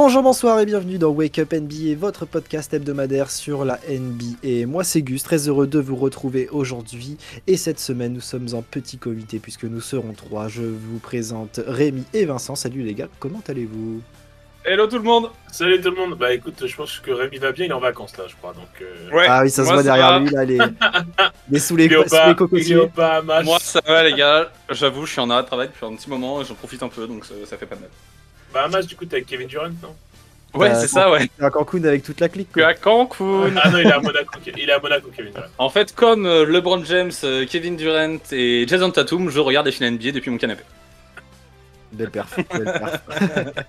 [0.00, 4.68] Bonjour, bonsoir et bienvenue dans Wake Up NBA, votre podcast hebdomadaire sur la NBA.
[4.68, 7.18] Moi c'est Gus, très heureux de vous retrouver aujourd'hui.
[7.48, 10.46] Et cette semaine, nous sommes en petit comité puisque nous serons trois.
[10.46, 12.54] Je vous présente Rémi et Vincent.
[12.54, 14.00] Salut les gars, comment allez-vous?
[14.64, 17.50] Hello tout le monde Salut tout le monde Bah écoute, je pense que Rémi va
[17.50, 18.52] bien, il est en vacances là, je crois.
[18.52, 20.18] Donc, euh, Ouais, Ah oui, ça se voit derrière va.
[20.20, 20.58] lui, là, les,
[21.50, 21.88] les sous les,
[23.22, 23.44] match.
[23.44, 26.08] Moi ça va les gars, j'avoue je suis en arrêt de travail depuis un petit
[26.08, 27.90] moment et j'en profite un peu donc ça, ça fait pas de mal.
[28.52, 29.94] Bah un match du coup t'es avec Kevin Durant, non?
[30.54, 31.28] Ouais Euh, c'est ça ouais.
[31.40, 32.52] À Cancun avec toute la clique.
[32.52, 32.66] Quoi.
[32.66, 33.54] à Cancun.
[33.62, 35.46] Ah non, il est à Monaco, il est à Monaco Kevin Durant.
[35.58, 39.72] En fait comme euh, LeBron James, euh, Kevin Durant et Jason Tatum, je regarde les
[39.72, 40.62] finales NBA depuis mon canapé.
[41.92, 42.36] Belle perf.
[42.50, 43.02] belle perf.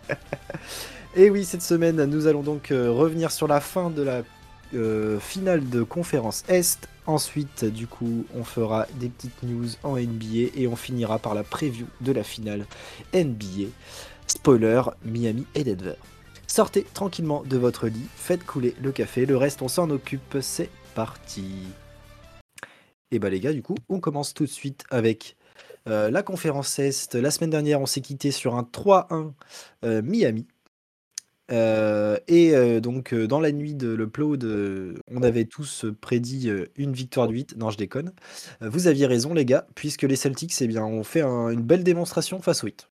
[1.15, 4.21] Et oui, cette semaine, nous allons donc euh, revenir sur la fin de la
[4.75, 6.87] euh, finale de conférence Est.
[7.07, 11.41] Ensuite, du coup, on fera des petites news en NBA et on finira par la
[11.41, 12.67] preview de la finale
[13.15, 13.69] NBA.
[14.33, 15.95] Spoiler, Miami et Denver.
[16.45, 20.69] Sortez tranquillement de votre lit, faites couler le café, le reste on s'en occupe, c'est
[20.93, 21.51] parti.
[23.11, 25.35] Et bah les gars, du coup, on commence tout de suite avec
[25.87, 27.15] euh, la conférence Est.
[27.15, 29.33] La semaine dernière, on s'est quitté sur un 3-1
[29.83, 30.45] euh, Miami.
[31.51, 34.43] Euh, et donc, dans la nuit de l'upload,
[35.09, 37.57] on avait tous prédit une victoire de 8.
[37.57, 38.13] Non, je déconne.
[38.61, 41.83] Vous aviez raison, les gars, puisque les Celtics eh bien, ont fait un- une belle
[41.83, 42.89] démonstration face aux 8.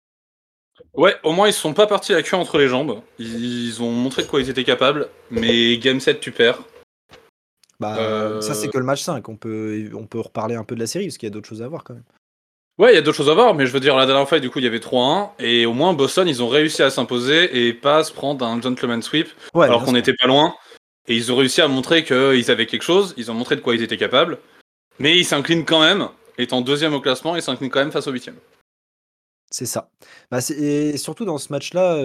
[0.93, 3.01] Ouais, au moins ils sont pas partis la queue entre les jambes.
[3.19, 6.59] Ils, ont montré de quoi ils étaient capables, mais game 7 tu perds.
[7.79, 9.27] Bah, Euh, Ça, c'est que le match 5.
[9.29, 11.49] On peut, on peut reparler un peu de la série, parce qu'il y a d'autres
[11.49, 12.03] choses à voir quand même.
[12.79, 14.39] Ouais, il y a d'autres choses à voir, mais je veux dire, la dernière fois,
[14.39, 17.67] du coup, il y avait 3-1, et au moins, Boston, ils ont réussi à s'imposer
[17.67, 20.55] et pas se prendre un gentleman sweep, Ouais, alors qu'on n'était pas loin.
[21.07, 23.75] Et ils ont réussi à montrer qu'ils avaient quelque chose, ils ont montré de quoi
[23.75, 24.39] ils étaient capables,
[24.97, 26.07] mais ils s'inclinent quand même,
[26.37, 28.37] étant deuxième au classement, ils s'inclinent quand même face au huitième.
[29.55, 29.91] C'est ça.
[30.31, 31.97] Bah, et surtout dans ce match-là,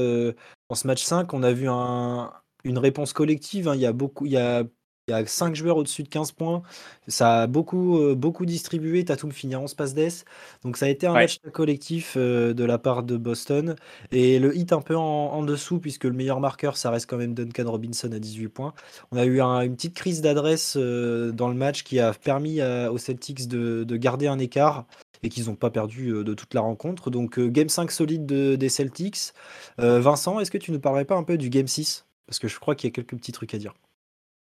[0.69, 2.31] dans ce match 5, on a vu un-
[2.65, 3.69] une réponse collective.
[3.69, 3.75] hein.
[3.75, 4.65] Il y a beaucoup, il y a,
[5.09, 6.63] il y a 5 joueurs au-dessus de 15 points.
[7.07, 9.05] Ça a beaucoup, euh, beaucoup distribué.
[9.07, 10.27] Tatum finit à 11 passes d'ess.
[10.63, 11.23] Donc ça a été un Ouais.
[11.23, 13.75] match collectif euh, de la part de Boston.
[14.13, 17.17] Et le hit un peu en, en dessous, puisque le meilleur marqueur, ça reste quand
[17.17, 18.75] même Duncan Robinson à 18 points.
[19.11, 22.61] On a eu un- une petite crise d'adresse euh, dans le match qui a permis
[22.61, 24.85] à- aux Celtics de, de garder un écart
[25.23, 27.11] et qu'ils n'ont pas perdu de toute la rencontre.
[27.11, 29.33] Donc Game 5 solide de- des Celtics.
[29.81, 32.47] Euh, Vincent, est-ce que tu nous parlerais pas un peu du Game 6 Parce que
[32.47, 33.73] je crois qu'il y a quelques petits trucs à dire.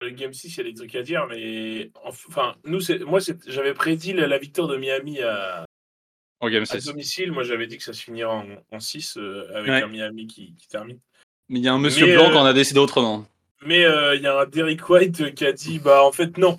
[0.02, 3.20] Le Game 6, il y a des trucs à dire, mais enfin, nous, c'est- moi
[3.48, 5.66] j'avais prédit la, la victoire de Miami à,
[6.40, 6.86] En game à 6.
[6.86, 7.32] domicile.
[7.34, 9.84] Moi j'avais dit que ça se finirait en, en 6 euh, avec Ouais.
[9.84, 11.00] un Miami qui, qui termine.
[11.50, 13.28] Mais il y a un monsieur Mais, blanc euh, qui en a décidé autrement.
[13.66, 16.58] Mais euh, il y a un Derrick White qui a dit bah en fait non.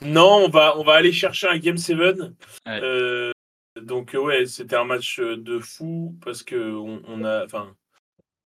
[0.00, 1.98] Non, on va, on va aller chercher un Game 7.
[1.98, 2.30] Ouais.
[2.68, 3.32] Euh,
[3.80, 7.74] donc ouais, c'était un match de fou parce que on, on a enfin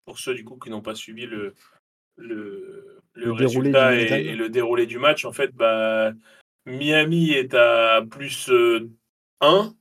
[0.05, 1.55] pour ceux du coup qui n'ont pas suivi le
[2.17, 6.11] le, le Le déroulé résultat du et, et le déroulé du match en fait bah
[6.65, 8.49] Miami est à plus
[9.41, 9.73] 1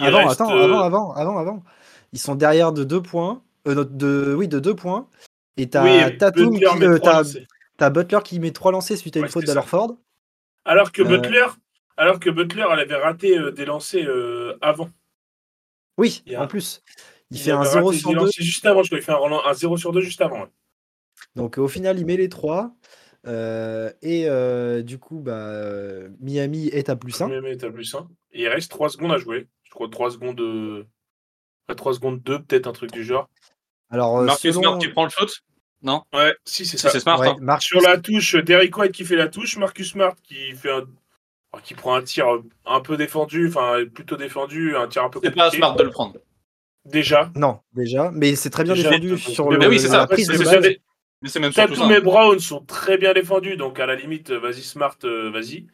[0.00, 1.62] Avant, attends, avant, avant, avant, avant.
[2.12, 3.42] Ils sont derrière de 2 points.
[3.68, 5.08] euh, de, oui, de 2 points.
[5.56, 6.98] Et t'as Tatum qui, euh,
[7.78, 9.54] t'as- Butler qui met 3 lancers suite à une Ouais, faute c'est ça.
[9.54, 9.96] d'Alorford.
[10.64, 11.46] Alors que Euh, Butler
[11.96, 14.88] alors que Butler elle avait raté euh, des lancers euh, avant.
[15.98, 16.82] Oui, a- en plus.
[17.30, 18.20] Il, Il fait un avait 0 raté sur des 2.
[18.20, 18.98] lancers juste avant, je crois.
[18.98, 20.40] Il fait un, un 0 sur 2 juste avant.
[20.42, 20.48] ouais.
[21.36, 22.74] Donc au final, il met les 3.
[23.24, 27.28] et euh, du coup, bah, euh, Miami est à plus 1.
[27.28, 28.08] Miami est à plus 1.
[28.32, 29.46] Et il reste 3 secondes à jouer.
[29.64, 30.40] Je crois 3 secondes.
[30.40, 30.84] euh,
[31.76, 33.28] 3 secondes 2, peut-être un truc du genre.
[33.90, 35.42] Alors, euh, Marcus selon- Smart qui prend le shoot
[35.82, 36.02] Non?
[36.14, 36.90] Ouais, si, c'est ça.
[36.90, 37.18] c'est smart.
[37.20, 37.36] Ouais, hein.
[37.40, 40.84] Marcus- Sur la touche, Derrick White qui fait la touche, Marcus Smart qui fait un.
[41.64, 42.26] qui prend un tir
[42.66, 45.90] un peu défendu, enfin plutôt défendu, un tir un peu C'est pas smart de le
[45.90, 46.16] prendre.
[46.84, 47.32] Déjà.
[47.34, 50.06] Non, déjà, mais c'est très bien Déjà, défendu sur mais le, oui, c'est ça, la
[50.06, 50.34] prise de
[51.26, 51.80] Mais c'est même surtout ça.
[51.80, 52.00] Tatum et.
[52.00, 55.66] Brown sont très bien défendus, donc à la limite, euh, vas-y Smart, euh, vas-y.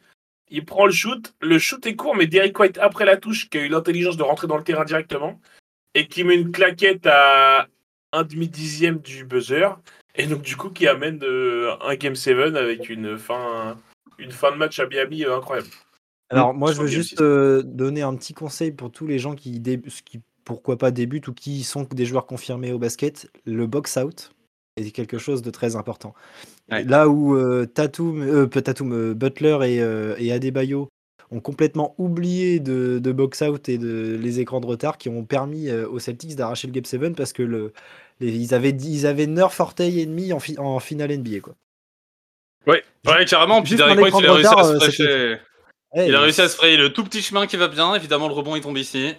[0.49, 3.59] Il prend le shoot, le shoot est court, mais Derrick White, après la touche, qui
[3.59, 5.39] a eu l'intelligence de rentrer dans le terrain directement,
[5.93, 7.67] et qui met une claquette à
[8.13, 9.77] un demi-dixième du buzzer,
[10.15, 13.77] et donc du coup qui amène euh, un Game 7 avec une fin,
[14.17, 15.69] une fin de match à Miami euh, incroyable.
[16.29, 17.21] Alors, moi, je veux juste 6.
[17.21, 21.27] euh, donner un petit conseil pour tous les gens qui, dé- qui, pourquoi pas, débutent
[21.27, 23.31] ou qui sont des joueurs confirmés au basket.
[23.45, 24.31] Le box-out
[24.77, 26.13] est quelque chose de très important.
[26.71, 26.83] Ouais.
[26.83, 30.87] Là où euh, Tatum, euh, Tatum, euh, Butler et, et Adebayo
[31.31, 35.71] ont complètement oublié de, de box-out et de les écrans de retard qui ont permis
[35.71, 37.73] aux Celtics d'arracher le Game 7 parce que le,
[38.19, 41.39] les- ils, avaient, ils avaient Nerf orteil et demi en, fi- en finale NBA.
[41.39, 41.55] Quoi.
[42.67, 43.61] Ouais, ouais, carrément.
[43.63, 44.91] Puis Derrick White, il de a réussi retard, à se frayer.
[44.91, 45.39] c'était-
[45.95, 47.93] Ouais, Il a réussi à se frayer le tout petit chemin qui va bien.
[47.95, 49.13] Évidemment, le rebond il tombe ici.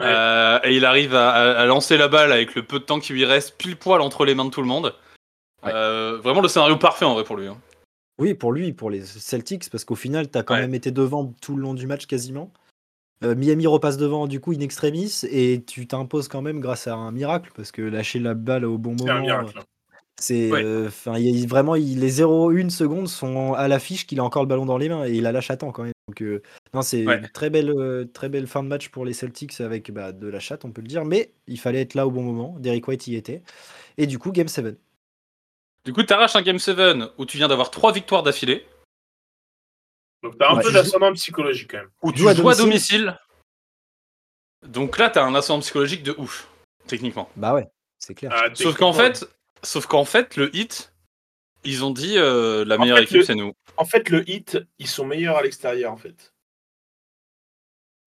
[0.00, 0.06] Ouais.
[0.06, 3.00] Euh, et il arrive à, à- à lancer la balle avec le peu de temps
[3.00, 4.94] qui lui reste pile poil entre les mains de tout le monde.
[5.62, 5.70] Ouais.
[5.74, 7.46] Euh, vraiment le scénario parfait en vrai pour lui.
[7.46, 7.58] hein.
[8.18, 10.60] Oui, pour lui, pour les Celtics, parce qu'au final, tu as quand Ouais.
[10.62, 12.50] même été devant tout le long du match quasiment.
[13.24, 16.94] Euh, Miami repasse devant du coup in extremis et tu t'imposes quand même grâce à
[16.94, 19.58] un miracle parce que lâcher la balle au bon C'est moment, un miracle.
[19.58, 19.62] hein.
[20.18, 20.62] c'est Ouais.
[20.64, 24.48] euh, enfin a- vraiment il- les 0,1 secondes sont à l'affiche qu'il a encore le
[24.48, 25.92] ballon dans les mains et il la lâche à temps quand même.
[26.10, 26.42] Donc euh,
[26.74, 27.18] non, c'est Ouais.
[27.18, 30.26] une très belle euh, très belle fin de match pour les Celtics avec bah, de
[30.26, 32.56] la chatte, on peut le dire, mais il fallait être là au bon moment.
[32.58, 33.42] Derrick White y était
[33.96, 34.76] et du coup game 7.
[35.84, 36.76] Du coup, t'arraches un Game 7
[37.16, 38.66] où tu viens d'avoir trois victoires d'affilée,
[40.24, 40.62] Donc t'as un Ouais.
[40.64, 41.88] peu d'ascendant psychologique quand même.
[42.02, 42.64] où tu joues à domicile.
[42.64, 43.18] domicile.
[44.66, 46.48] Donc là, t'as un ascendant psychologique de ouf,
[46.88, 47.30] techniquement.
[47.36, 47.66] Bah ouais,
[47.98, 48.32] c'est clair.
[48.34, 49.24] Ah, Sauf qu'en fait,
[49.62, 50.89] sauf qu'en fait, le hit,
[51.64, 53.52] ils ont dit euh, la En meilleure fait, équipe, le- c'est nous.
[53.76, 56.32] En fait, le hit, ils sont meilleurs à l'extérieur, en fait.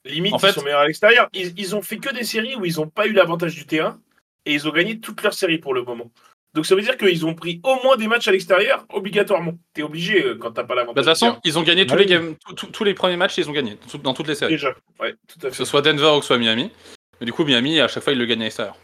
[0.06, 1.30] Limite, En fait- ils sont meilleurs à l'extérieur.
[1.34, 4.00] Ils, ils ont fait que des séries où ils n'ont pas eu l'avantage du terrain
[4.46, 6.12] et ils ont gagné toutes leurs séries pour le moment.
[6.54, 9.54] Donc ça veut dire qu'ils ont pris au moins des matchs à l'extérieur, obligatoirement.
[9.74, 11.06] T'es obligé euh, quand t'as pas Bah, De l'avantage.
[11.06, 12.36] toute façon, ils ont gagné tous Ah les games,
[12.72, 14.52] tous- les premiers matchs, ils ont gagné tout- dans toutes les séries.
[14.54, 15.56] Déjà, ouais, tout à Que fait.
[15.56, 16.70] ce soit Denver ou que ce soit Miami.
[17.20, 18.76] Mais du coup, Miami, à chaque fois, il le gagne à l'extérieur.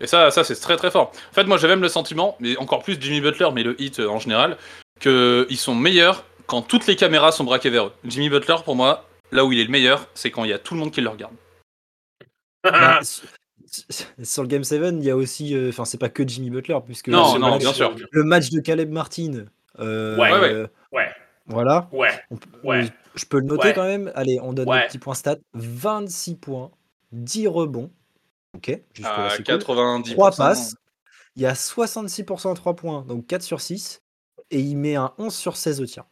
[0.00, 1.12] Et ça, ça c'est très très fort.
[1.30, 4.00] En fait, moi, j'ai même le sentiment, mais encore plus Jimmy Butler, mais le hit
[4.00, 4.56] euh, en général,
[5.00, 7.92] qu'ils sont meilleurs quand toutes les caméras sont braquées vers eux.
[8.04, 10.58] Jimmy Butler, pour moi, là où il est le meilleur, c'est quand il y a
[10.58, 11.34] tout le monde qui le regarde.
[12.64, 15.54] Bah, sur- le Game 7, il y a aussi.
[15.54, 17.94] euh, Enfin, c'est pas que Jimmy Butler, puisque Non, le, non, match, bien sûr.
[18.10, 19.44] le match de Caleb Martin.
[19.78, 20.52] euh, Ouais, ouais.
[20.52, 21.08] euh, Ouais,
[21.46, 21.88] Voilà.
[21.92, 22.10] ouais.
[22.30, 22.88] On Ouais.
[23.14, 23.74] Je peux le noter Ouais.
[23.74, 24.10] quand même.
[24.14, 24.82] Allez, on donne Ouais.
[24.82, 26.70] le petit point stat 26 points,
[27.12, 27.90] 10 rebonds.
[28.56, 28.70] Ok,
[29.04, 29.54] À c'est cool.
[29.58, 30.12] 90%.
[30.14, 30.74] 3 passes.
[31.36, 34.02] Il y a 66% à 3 points, donc 4 sur 6.
[34.50, 36.04] Et il met un 11 sur 16 au tir.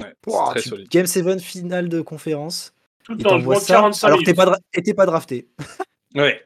[0.00, 0.88] Ouais, c'est Ouah, très tu- solide.
[0.88, 2.74] Game 7 finale de conférence.
[3.04, 5.06] Tout Il en t'envoie jouant ça 45 alors que t'es pas, dra- et t'es pas
[5.06, 5.48] drafté.
[6.14, 6.44] Ouais.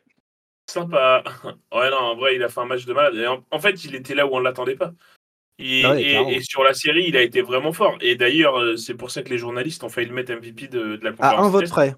[0.70, 1.24] Sympa.
[1.74, 3.14] Ouais, non, en vrai, il a fait un match de malade.
[3.26, 4.92] En, en fait, il était là où on ne l'attendait pas.
[5.58, 6.02] Et, Ah ouais,
[6.34, 7.96] et- sur la série, il a été vraiment fort.
[8.00, 10.96] Et d'ailleurs, euh, c'est pour ça que les journalistes ont failli le mettre MVP de,
[10.96, 11.34] de la conférence.
[11.34, 11.70] À un vote Est.
[11.70, 11.96] près.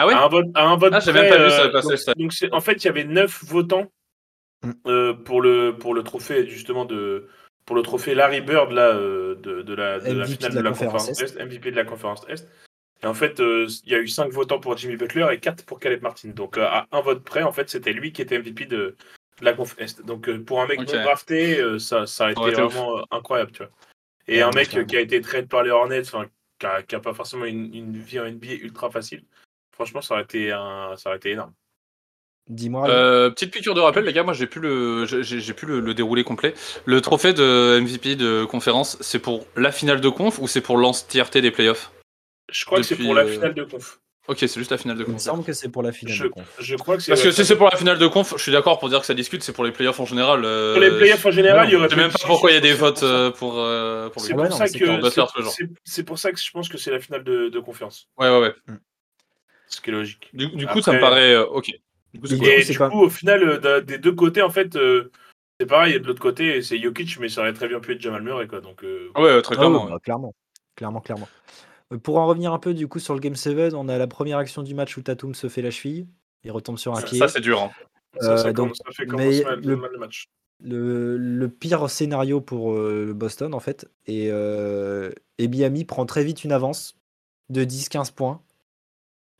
[0.00, 1.72] Ah ouais À un vote, à un vote Ah, près, même pas vu ça euh,
[1.72, 2.14] passer, donc- ça.
[2.14, 3.90] donc c'est- en fait, il y avait neuf votants
[4.62, 4.70] Mm.
[4.86, 7.28] euh, pour, le, pour le trophée, justement, de,
[7.64, 10.70] pour le trophée Larry Bird là, euh, de, de la, de la finale de la
[10.70, 12.48] conférence Est, MVP de la conférence Est.
[13.02, 15.64] Et en fait, euh, il y a eu cinq votants pour Jimmy Butler et quatre
[15.64, 16.30] pour Caleb Martin.
[16.30, 18.76] Donc, euh, à un vote près, en fait, c'était lui qui était MVP de,
[19.40, 20.04] de la conf Est.
[20.04, 20.92] Donc, euh, pour un mec Ok.
[20.92, 22.54] non drafté, euh, ça, ça a été ouf.
[22.54, 23.70] vraiment euh, incroyable, tu vois.
[24.26, 26.26] Et Ouais, un mec euh, qui a été trade par les Hornets, enfin,
[26.58, 29.22] qui a, qui a pas forcément une, une vie en NBA ultra facile.
[29.78, 31.52] Franchement, ça aurait été, un, ça aurait été énorme.
[32.48, 32.88] Dis-moi.
[32.90, 35.78] Euh, petite piqûre de rappel, les gars, moi j'ai pu le, j'ai j'ai pu le,
[35.78, 36.52] le dérouler complet.
[36.84, 40.78] Le trophée de MVP de conférence, c'est pour la finale de conf ou c'est pour
[40.78, 41.92] l'entièreté des playoffs?
[42.50, 44.00] Je crois que c'est pour la euh, finale de conf.
[44.26, 45.22] Ok, c'est juste la finale de il me conf.
[45.22, 46.44] semble que c'est pour la finale Je, de conf.
[46.58, 47.12] je crois que c'est.
[47.12, 49.06] Parce que si c'est pour la finale de conf, je suis d'accord pour dire que
[49.06, 50.42] ça discute, c'est pour les playoffs en général.
[50.44, 52.54] euh, Pour les playoffs en général, il y aurait Je sais même pas pourquoi il
[52.54, 53.04] y a des votes
[53.36, 54.86] pour euh, pour, C'est pour non, ça c'est que
[55.84, 58.08] c'est- pour ça que je pense que c'est la finale de, de conférence.
[58.18, 58.54] Ouais, ouais, ouais.
[59.68, 60.30] Ce qui est logique.
[60.32, 61.70] Du, du coup, ça me paraît euh, ok.
[62.14, 62.28] Du coup, Et cool.
[62.28, 64.50] du Et coup, c'est du pas- coup, au final, euh, de- des deux côtés, en
[64.50, 65.10] fait, euh,
[65.60, 65.94] c'est pareil.
[65.94, 68.46] Et de l'autre côté, c'est Jokic, mais ça aurait très bien pu être Jamal Murray,
[68.48, 68.60] quoi.
[68.60, 69.84] Donc, euh, Ouais, très Ah clairement.
[69.90, 70.34] bah, clairement.
[70.74, 71.28] Clairement, clairement.
[71.92, 74.06] Euh, Pour en revenir un peu du coup sur le Game 7, on a la
[74.06, 76.06] première action du match où Tatum se fait la cheville.
[76.44, 77.18] Il retombe sur un Ça, pied.
[77.18, 77.60] ça, c'est dur.
[77.62, 77.70] hein.
[78.20, 80.24] ça, ça donc, ça fait mais mal, le- mal le match.
[80.64, 83.86] le, le pire scénario pour euh, le Boston en fait.
[84.06, 86.96] Et, euh, et Miami prend très vite une avance
[87.50, 88.40] de 10-15 points,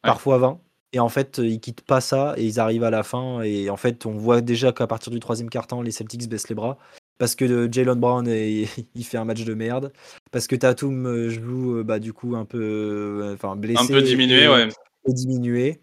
[0.03, 0.61] parfois 20.
[0.95, 3.43] Et en fait, ils quittent pas ça et ils arrivent à la fin.
[3.43, 6.55] Et en fait, on voit déjà qu'à partir du troisième quart-temps, les Celtics baissent les
[6.55, 6.79] bras.
[7.19, 9.93] Parce que euh, Jalen Brown, est- il fait un match de merde.
[10.31, 13.83] Parce que Tatum euh, joue euh, bah, du coup un peu enfin, blessé.
[13.83, 14.69] Un peu diminué, et- ouais.
[15.07, 15.81] et diminué.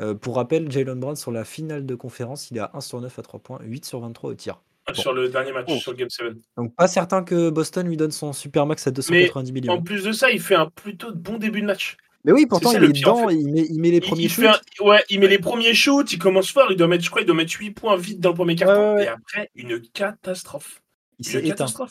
[0.00, 3.00] Euh, pour rappel, Jalen Brown sur la finale de conférence, il est à 1 sur
[3.00, 4.60] 9 à 3 points, 8 sur 23 au tir.
[4.86, 4.94] Bon.
[4.94, 5.76] Sur le dernier match, Oh.
[5.76, 6.26] sur le Game 7.
[6.58, 9.72] Donc pas certain que Boston lui donne son super max à 290 millions.
[9.72, 11.96] En plus de ça, il fait un plutôt bon début de match.
[12.24, 13.34] Mais oui, pourtant ça, il le est pire, en dedans, fait.
[13.36, 14.44] il, met, il met les premiers il shoots.
[14.44, 17.10] fait un- ouais, il met les premiers shoots, il commence fort, il doit mettre, je
[17.10, 19.04] crois, il doit mettre 8 points vite dans le premier quart Ouais, ouais, ouais.
[19.04, 20.80] Et après, une catastrophe.
[21.18, 21.48] Il Une s'est éteint.
[21.50, 21.90] catastrophe.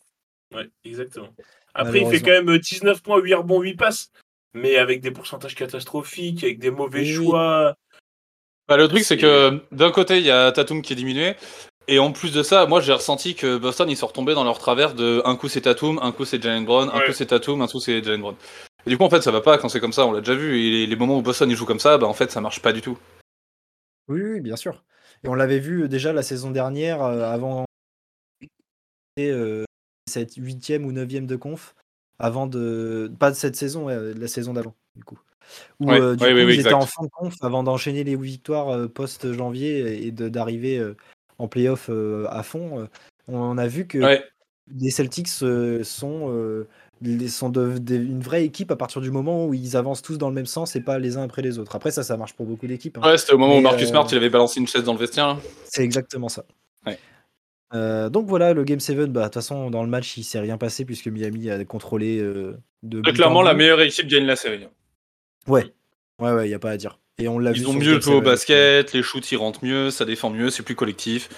[0.56, 1.30] Ouais, exactement.
[1.76, 4.12] Après, il fait quand même 19 points, 8 rebonds, 8 passes.
[4.56, 7.14] Mais avec des pourcentages catastrophiques, avec des mauvais Oui.
[7.14, 7.76] choix.
[8.68, 11.34] Bah, le truc, c'est C'est- que d'un côté, il y a Tatum qui est diminué.
[11.88, 14.58] Et en plus de ça, moi j'ai ressenti que Boston ils sont retombés dans leur
[14.58, 17.06] travers de un coup c'est Tatum, un coup c'est Jalen Brown, un Ouais.
[17.08, 18.36] coup c'est Tatum, un coup c'est Jalen Brown.
[18.86, 20.36] Et du coup en fait ça va pas quand c'est comme ça, on l'a déjà
[20.36, 20.60] vu.
[20.60, 22.82] Et les, moments où Boston jouent comme ça, bah en fait ça marche pas du
[22.82, 22.98] tout.
[24.08, 24.84] Oui, oui, bien sûr.
[25.24, 27.66] Et on l'avait vu déjà la saison dernière, euh, avant
[29.20, 29.64] euh,
[30.10, 31.76] cette huitième ou neuvième de conf,
[32.20, 35.20] avant de pas de cette saison, ouais, de la saison d'avant du coup.
[35.80, 38.88] Où Ouais, euh, du ouais, coup en fin de conf avant d'enchaîner les victoires euh,
[38.88, 40.96] post-janvier et de- d'arriver euh,
[41.38, 42.80] en playoff euh, à fond.
[42.80, 42.88] euh.
[43.28, 44.20] On a vu que
[44.74, 46.68] les Celtics euh, sont, euh,
[47.04, 50.18] les- sont de- de- une vraie équipe à partir du moment où ils avancent tous
[50.18, 51.76] dans le même sens et pas les uns après les autres.
[51.76, 52.98] Après, ça, ça marche pour beaucoup d'équipes.
[52.98, 53.02] hein.
[53.12, 55.00] Ouais, c'était au moment où Marcus euh, Smart il avait balancé une chaise dans le
[55.00, 55.38] vestiaire.
[55.66, 56.46] C'est exactement ça.
[56.86, 56.98] Ouais.
[57.74, 60.40] Euh, donc voilà, le Game 7, bah, de toute façon, dans le match, il s'est
[60.40, 64.36] rien passé puisque Miami a contrôlé euh, de clairement, en la meilleure équipe gagne la
[64.36, 64.68] série.
[65.48, 65.74] Ouais,
[66.20, 67.00] ouais, ouais, y a pas à dire.
[67.18, 69.36] Et on l'a vu Ils ont le mieux joué au 7, basket, les shoots ils
[69.38, 71.30] rentrent mieux, ça défend mieux, c'est plus collectif.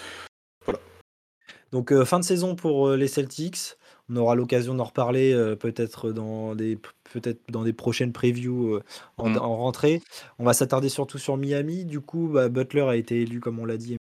[1.71, 3.75] Donc euh, fin de saison pour les Celtics.
[4.09, 6.77] On aura l'occasion d'en reparler euh, peut-être dans des
[7.11, 8.83] peut-être dans des prochaines previews euh,
[9.17, 9.37] en, Mm.
[9.37, 10.01] en rentrée.
[10.39, 11.85] On va s'attarder surtout sur Miami.
[11.85, 13.97] Du coup, bah, Butler a été élu, comme on l'a dit,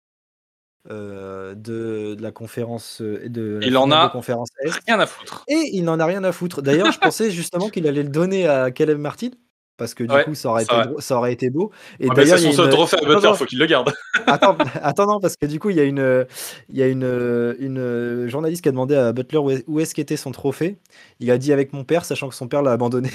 [0.90, 4.50] euh, de, de la conférence de la Il en a conférence.
[4.86, 5.44] Rien à foutre.
[5.48, 6.60] Et il n'en a rien à foutre.
[6.60, 9.30] D'ailleurs, je pensais justement qu'il allait le donner à Caleb Martin.
[9.76, 10.86] Parce que du Ouais, coup, ça aurait, été vrai.
[10.86, 11.72] dro- ça aurait été beau.
[11.98, 13.58] Et Ah, d'ailleurs, c'est il y son a seul une- trophée à Butler, faut qu'il
[13.58, 13.92] le garde.
[14.26, 16.26] attends, attends, non, parce que du coup, il y a une,
[16.68, 19.92] il y a une, une journaliste qui a demandé à Butler où est- où est-ce
[19.94, 20.76] qu'était son trophée.
[21.18, 23.10] Il a dit avec mon père, sachant que son père l'a abandonné.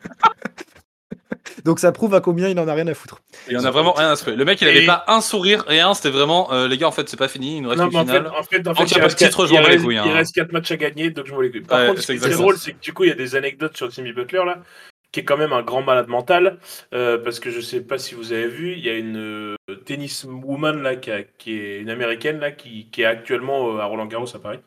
[1.64, 3.22] Donc ça prouve à combien il en a rien à foutre.
[3.48, 4.36] Il en a vraiment rien à se faire.
[4.36, 5.94] Le mec, il Et- avait pas un sourire, rien.
[5.94, 7.56] C'était vraiment, euh, les gars, en fait, c'est pas fini.
[7.56, 8.26] Il nous reste Non, une mais en fait, finale.
[8.28, 9.00] en fait, en reste il
[9.58, 10.04] reste- couilles, hein.
[10.06, 11.62] Il reste 4 matchs à gagner, donc je m'en les couilles.
[11.62, 13.12] Par Ouais, contre, ce c'est qui est très drôle, c'est que du coup, il y
[13.12, 14.58] a des anecdotes sur Jimmy Butler là,
[15.16, 16.58] qui est quand même un grand malade mental,
[16.92, 19.56] euh, parce que je sais pas si vous avez vu, il y a une euh,
[19.86, 23.78] tennis woman là, qui, a- qui est une américaine là, qui, qui est actuellement euh,
[23.78, 24.58] à Roland Garros à Paris.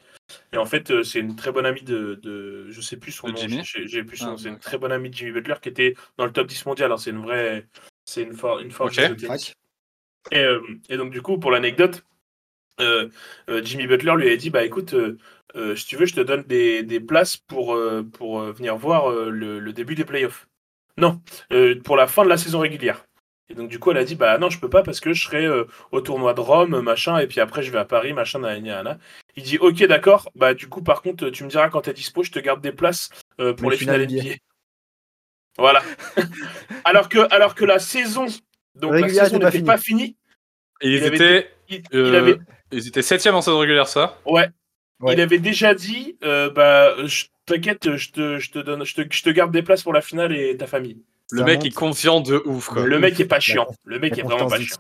[0.52, 3.28] Et en fait, euh, c'est une très bonne amie de, de je sais plus son
[3.28, 5.16] De nom, Jimmy j'ai j'ai plus son Ah, nom, c'est une très bonne amie de
[5.16, 6.92] Jimmy Butler qui était dans le top 10 mondial.
[6.92, 7.68] hein, c'est une vraie,
[8.06, 9.08] c'est une, for- une force Ok.
[9.08, 9.54] de tennis.
[10.32, 12.04] Et, euh, et donc, du coup, pour l'anecdote,
[13.64, 15.18] Jimmy Butler lui a dit Bah écoute, euh,
[15.56, 18.76] euh, si tu veux, je te donne des, des places pour, euh, pour euh, venir
[18.78, 20.48] voir euh, le, le début des playoffs.
[20.98, 21.22] Non,
[21.54, 23.06] euh, pour la fin de la saison régulière.
[23.52, 25.24] Et donc, du coup, elle a dit Bah non, je peux pas parce que je
[25.24, 28.40] serai euh, au tournoi de Rome, machin, et puis après, je vais à Paris, machin,
[28.40, 29.00] nanana, nanana.
[29.36, 32.24] Il dit Ok, d'accord, bah du coup, par contre, tu me diras quand t'es dispo,
[32.24, 33.10] je te garde des places
[33.40, 34.36] euh, pour Les les finales NBA.
[35.58, 35.82] Voilà.
[36.86, 38.28] alors, que, alors que la saison,
[38.76, 39.66] donc la saison était pas n'était finie.
[39.66, 40.18] pas finie,
[40.82, 41.50] Et ils il avait
[41.94, 42.38] euh, il avait
[42.72, 44.18] ils étaient septième en saison régulière, ça.
[44.26, 44.48] Ouais.
[45.00, 45.14] Ouais.
[45.14, 49.02] Il avait déjà dit, euh, bah, je- t'inquiète, je te, je te donne, je te,
[49.10, 50.98] je te garde des places pour la finale et ta famille.
[51.32, 52.86] Le Ça mec est confiant de ouf, quoi.
[52.86, 53.68] Le mec est pas chiant.
[53.86, 54.78] Le mec La est vraiment pas chiant.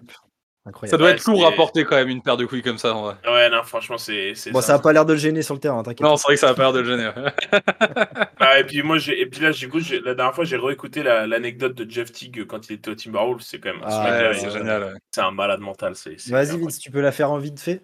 [0.66, 0.92] Incroyable.
[0.92, 2.94] Ça doit Ouais, être lourd à porter quand même une paire de couilles comme ça.
[2.94, 3.16] en vrai.
[3.26, 4.34] Ouais, non, franchement, c'est.
[4.52, 6.02] Bon, ça a pas l'air de le gêner sur le terrain, t'inquiète.
[6.02, 7.10] Non, c'est vrai que ça va pas l'air de le gêner.
[8.42, 11.04] Ah, et puis moi, j'ai, et puis là, j'écoute, j'ai- la dernière fois, j'ai réécouté
[11.04, 13.42] la- l'anecdote de Jeff Teague quand il était au Timberwolves.
[13.42, 14.84] C'est quand même, Ah, Ouais, c'est génial.
[14.84, 14.94] ouais.
[15.12, 15.94] c'est un malade mental.
[15.94, 16.58] Vas-y.
[16.58, 17.82] Vince, tu peux la faire en vite fait?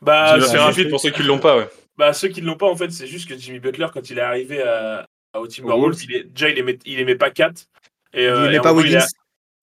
[0.00, 1.68] Bah, Je vais c'est faire rapide pour ceux qui l'ont pas, ouais.
[1.96, 4.18] Bah, ceux qui ne l'ont pas, en fait, c'est juste que Jimmy Butler, quand il
[4.18, 6.04] est arrivé à, à- au Timberwolves, Wolves.
[6.08, 7.50] il est, déjà, il aimait, il aimait pas Kat.
[8.14, 9.06] Et, Il euh, et aimait pas il, a- Wiggins.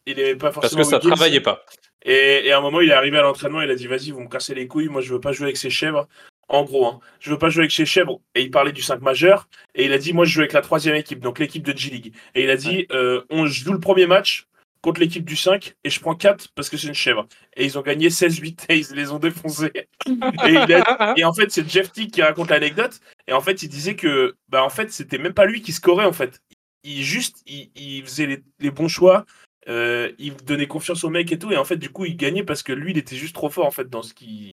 [0.05, 1.09] il aimait pas Parce forcément que ça Wiggins.
[1.15, 1.63] travaillait pas.
[2.05, 4.21] Et, et à un moment, il est arrivé à l'entraînement, il a dit Vas-y, vous
[4.21, 6.07] me cassez les couilles, moi je veux pas jouer avec ces chèvres.
[6.47, 8.21] En gros, hein, je veux pas jouer avec ces chèvres.
[8.35, 9.49] Et il parlait du 5 majeur.
[9.73, 12.13] Et il a dit Moi je joue avec la troisième équipe, donc l'équipe de G-League.
[12.35, 14.45] Et il a dit euh, On joue le premier match
[14.83, 17.25] contre l'équipe du 5 et je prends 4 parce que c'est une chèvre.
[17.57, 19.71] Et ils ont gagné 16-8 et ils les ont défoncés.
[20.05, 20.11] et,
[20.45, 22.99] il a- et en fait, c'est Jeff Teague qui raconte l'anecdote.
[23.27, 26.05] Et en fait, il disait que bah, en fait, c'était même pas lui qui scorait
[26.05, 26.39] en fait.
[26.83, 29.25] Il juste, il, il faisait les, les bons choix.
[29.67, 32.43] Euh, il donnait confiance au mec et tout, et en fait, du coup, il gagnait
[32.43, 34.51] parce que lui, il était juste trop fort en fait dans ce qu'il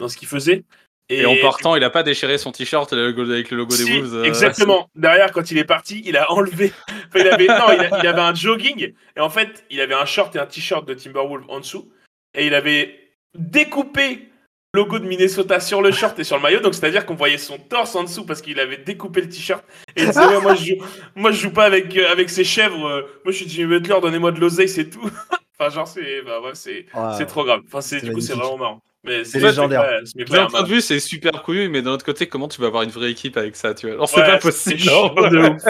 [0.00, 0.64] dans ce qu'il faisait.
[1.10, 3.16] Et en partant, il a pas déchiré son t-shirt avec
[3.50, 4.14] le logo des Wolves.
[4.14, 4.90] euh, Exactement.
[4.94, 6.70] Derrière, quand il est parti, il a enlevé.
[7.08, 9.94] Enfin, il avait, non, il, a- il avait un jogging et en fait, il avait
[9.94, 11.90] un short et un t-shirt de Timberwolves en dessous
[12.34, 12.98] et il avait
[13.38, 14.27] découpé
[14.74, 16.60] logo de Minnesota sur le short et sur le maillot.
[16.60, 19.64] Donc, c'est-à-dire qu'on voyait son torse en dessous parce qu'il avait découpé le t-shirt
[19.96, 20.84] et il disait ouais, moi, je joue,
[21.14, 22.86] moi, je joue pas avec euh, avec ces chèvres.
[22.86, 23.96] euh, moi, je suis Jimmy Butler.
[24.02, 25.10] Donnez-moi de l'oseille, c'est tout.
[25.58, 27.60] enfin, genre, c'est, bah, ouais, c'est, c'est trop grave.
[27.66, 28.82] Enfin, c'est, du coup, c'est vraiment marrant.
[29.04, 29.84] Mais C'est légendaire.
[30.28, 32.66] D'un un point de vue, c'est super couillu, mais d'un autre côté, comment tu vas
[32.66, 33.94] avoir une vraie équipe avec ça, tu vois?
[33.94, 34.82] Alors, c'est Ouais, pas c'est possible.
[35.30, 35.62] de ouf.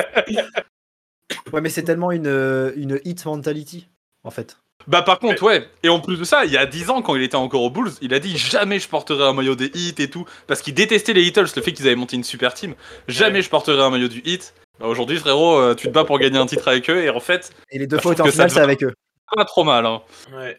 [1.52, 3.88] Ouais, mais c'est tellement une, euh, une hit mentality,
[4.24, 4.58] en fait.
[4.88, 5.68] Bah, par contre, ouais.
[5.82, 7.70] Et en plus de ça, il y a 10 ans, quand il était encore aux
[7.70, 10.24] Bulls, il a dit jamais je porterai un maillot des Heat et tout.
[10.46, 12.74] Parce qu'il détestait les Heatles, le fait qu'ils avaient monté une super team.
[13.06, 13.42] Jamais Ouais.
[13.42, 14.54] je porterai un maillot du Heat.
[14.80, 17.20] Bah, aujourd'hui, frérot, euh, tu te bats pour gagner un titre avec eux, et en
[17.20, 18.94] fait, Et les deux Bah, fois en que ça finale, c'est avec eux.
[19.36, 19.84] pas trop mal.
[19.86, 20.02] Hein.
[20.32, 20.58] Ouais.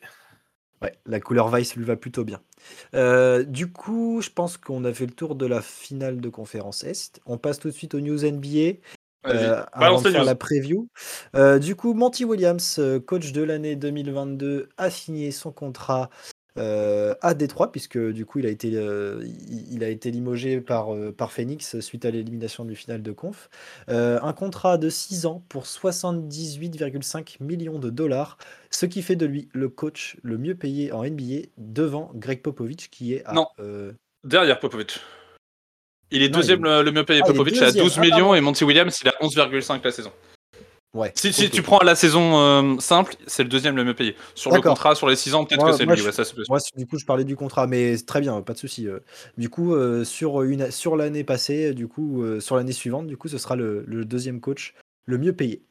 [0.82, 2.40] Ouais, la couleur Vice lui va plutôt bien.
[2.96, 6.84] Euh, du coup, je pense qu'on a fait le tour de la finale de conférence
[6.86, 7.20] Est.
[7.26, 8.78] On passe tout de suite aux news NBA.
[9.28, 10.88] Euh, avant de faire la preview.
[11.36, 16.10] Euh, du coup, Monty Williams, euh, coach de l'année 2022, a signé son contrat
[16.58, 21.32] euh, à Détroit, puisque du coup, il a été, il, a été limogé par, par
[21.32, 23.50] Phoenix suite à l'élimination du final de conf.
[23.88, 28.38] Un contrat de 6 ans pour 78,5 millions de dollars,
[28.72, 32.90] ce qui fait de lui le coach le mieux payé en NBA devant Greg Popovich,
[32.90, 33.48] qui est à Non.
[34.26, 35.00] Derrière Popovic.
[36.12, 37.22] Il est Non, deuxième il le, mieux payé.
[37.24, 37.84] Ah, il est Popovic à deuxième.
[37.86, 40.12] 12 Ah, millions et Monty Williams il a 11,5 la saison.
[40.96, 41.12] Ouais.
[41.14, 44.16] Si, si tu prends la saison euh, simple, c'est le deuxième le mieux payé.
[44.34, 46.02] Sur le contrat, sur les 6 ans, peut-être que c'est lui.
[46.02, 46.24] ouais, ça.
[46.50, 48.88] Moi, du coup, je parlais du contrat, mais très bien, pas de souci.
[48.88, 49.00] euh.
[49.38, 53.18] Du coup, euh, sur une, sur l'année passée, du coup, euh, sur l'année suivante, du
[53.18, 54.74] coup, ce sera le, le deuxième coach
[55.06, 55.64] le mieux payé.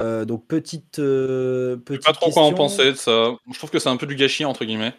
[0.00, 3.34] Donc petite, petite pas trop quoi en penser de ça.
[3.50, 4.92] Je trouve que c'est un peu du gâchis, entre guillemets.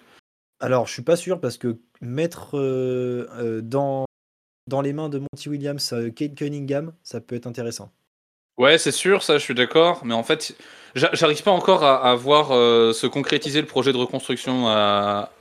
[0.59, 2.55] Alors, je suis pas sûr parce que mettre
[3.61, 4.05] dans
[4.67, 7.91] dans les mains de Monty Williams, euh, Kate Cunningham, ça peut être intéressant.
[8.57, 10.03] Ouais, c'est sûr, ça, je suis d'accord.
[10.03, 10.55] Mais en fait,
[10.95, 15.31] j'a- j'arrive pas encore à, voir euh, se concrétiser le projet de reconstruction à,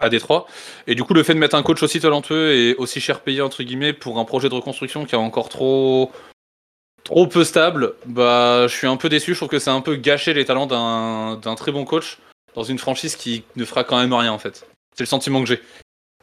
[0.00, 0.46] à Détroit.
[0.86, 3.40] Et du coup, le fait de mettre un coach aussi talentueux et aussi cher payé,
[3.40, 6.10] entre guillemets, pour un projet de reconstruction qui est encore trop
[7.04, 9.32] trop peu stable, bah, je suis un peu déçu.
[9.32, 12.18] Je trouve que c'est un peu gâcher les talents d'un très bon coach
[12.56, 14.66] dans une franchise qui ne fera quand même rien, en fait.
[14.96, 15.62] C'est le sentiment que j'ai.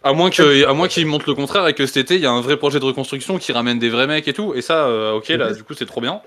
[0.03, 2.25] À moins que, à moins qu'il montre le contraire et que cet été il y
[2.25, 4.53] a un vrai projet de reconstruction qui ramène des vrais mecs et tout.
[4.53, 5.55] Et ça, euh, ok, là, Mhm.
[5.55, 6.21] du coup, c'est trop bien.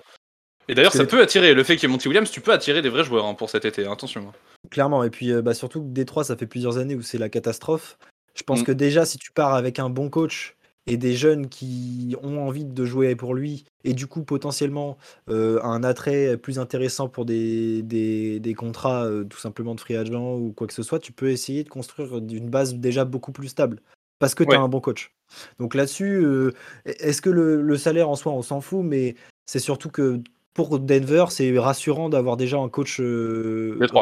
[0.68, 2.30] Et d'ailleurs, ça peut attirer le fait qu'il y ait Monty Williams.
[2.30, 3.86] Tu peux attirer des vrais joueurs hein, pour cet été.
[3.86, 4.32] Attention.
[4.70, 7.28] Clairement, et puis euh, bah, surtout que Détroit, ça fait plusieurs années où c'est la
[7.28, 7.98] catastrophe.
[8.34, 8.64] Je pense Mm.
[8.64, 10.55] que déjà, si tu pars avec un bon coach
[10.86, 14.96] et des jeunes qui ont envie de jouer pour lui, et du coup potentiellement
[15.28, 19.96] euh, un attrait plus intéressant pour des, des, des contrats euh, tout simplement de free
[19.96, 23.32] agent ou quoi que ce soit, tu peux essayer de construire une base déjà beaucoup
[23.32, 23.80] plus stable.
[24.18, 24.64] Parce que tu as Ouais.
[24.64, 25.12] un bon coach.
[25.58, 26.52] Donc là-dessus, euh,
[26.86, 29.14] est-ce que le, le salaire en soi, on s'en fout, mais
[29.44, 30.20] c'est surtout que
[30.54, 32.98] pour Denver, c'est rassurant d'avoir déjà un coach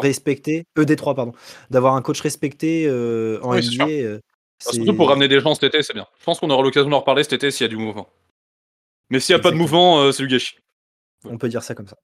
[0.00, 1.32] respecté, euh, Détroit, pardon,
[1.70, 4.20] d'avoir un coach respecté euh, en Oui, NBA.
[4.58, 6.06] Surtout pour ramener des gens cet été, c'est bien.
[6.18, 8.08] Je pense qu'on aura l'occasion d'en reparler cet été s'il y a du mouvement.
[9.10, 10.58] Mais s'il n'y a pas de mouvement, euh, c'est du gâchis.
[11.24, 11.98] On peut dire ça comme ça.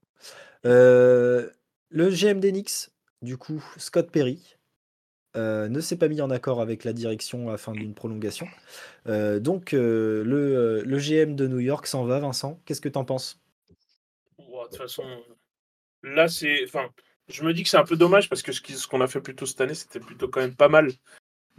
[0.66, 1.48] Euh,
[1.88, 4.56] le GM d'Enix, du coup, Scott Perry,
[5.36, 8.48] euh, ne s'est pas mis en accord avec la direction afin d'une prolongation.
[9.06, 12.60] Euh, donc, euh, le, euh, le GM de New York s'en va, Vincent.
[12.64, 13.40] Qu'est-ce que t'en penses?
[14.38, 15.04] De toute façon,
[16.02, 16.64] là, c'est.
[16.64, 16.88] Enfin,
[17.28, 19.46] je me dis que c'est un peu dommage parce que ce qu'on a fait plutôt
[19.46, 20.90] cette année, c'était plutôt quand même pas mal.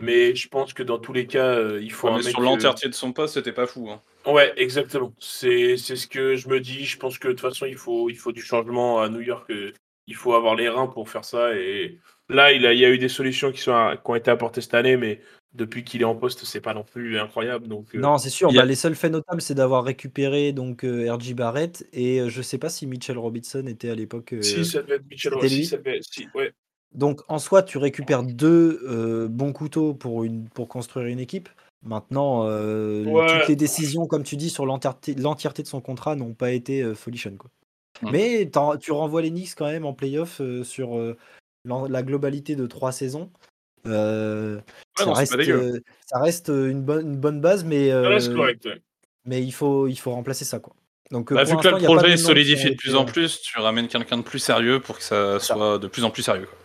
[0.01, 2.31] Mais je pense que dans tous les cas, euh, il faut Ouais, un mais mec.
[2.31, 3.89] sur euh, l'entièreté de son poste, c'était pas fou.
[3.89, 4.01] hein.
[4.25, 5.13] Ouais, exactement.
[5.19, 6.85] C'est c'est ce que je me dis.
[6.85, 9.49] Je pense que de toute façon, il faut, il faut du changement à New York.
[9.49, 9.71] euh,
[10.07, 11.55] Il faut avoir les reins pour faire ça.
[11.55, 14.29] Et là, il, a, il y a eu des solutions qui, sont, qui ont été
[14.31, 15.21] apportées cette année, mais
[15.53, 17.67] depuis qu'il est en poste, c'est pas non plus incroyable.
[17.67, 18.49] Donc, euh, Non, c'est sûr.
[18.49, 22.29] a- bah, les seuls faits notables, c'est d'avoir récupéré donc euh, RJ Barrett et euh,
[22.29, 24.33] je sais pas si Mitchell Robinson était à l'époque.
[24.33, 26.53] euh, si ça devait être Mitchell devait- si, ouais.
[26.93, 31.49] Donc en soi, tu récupères deux euh, bons couteaux pour, une, pour construire une équipe.
[31.83, 33.39] Maintenant, euh, Ouais.
[33.39, 36.93] toutes les décisions, comme tu dis, sur l'entièreté de son contrat n'ont pas été euh.
[37.37, 37.49] Quoi.
[38.01, 38.09] Mm.
[38.11, 40.99] Mais tu renvoies les Knicks quand même en playoff euh, sur
[41.65, 43.31] la globalité de trois saisons.
[43.85, 43.91] Ouais,
[44.95, 48.65] ça, non, reste, ça une bonne, une bonne base, mais, Ça reste correct.
[48.65, 48.79] ouais.
[49.25, 50.59] mais il, faut, il faut remplacer ça.
[50.59, 50.75] Quoi.
[51.09, 53.87] Donc, Bah, vu que là, le projet ont solidifie de plus en plus, tu ramènes
[53.87, 56.45] quelqu'un de plus sérieux pour que ça soit de plus en plus sérieux.
[56.45, 56.57] quoi.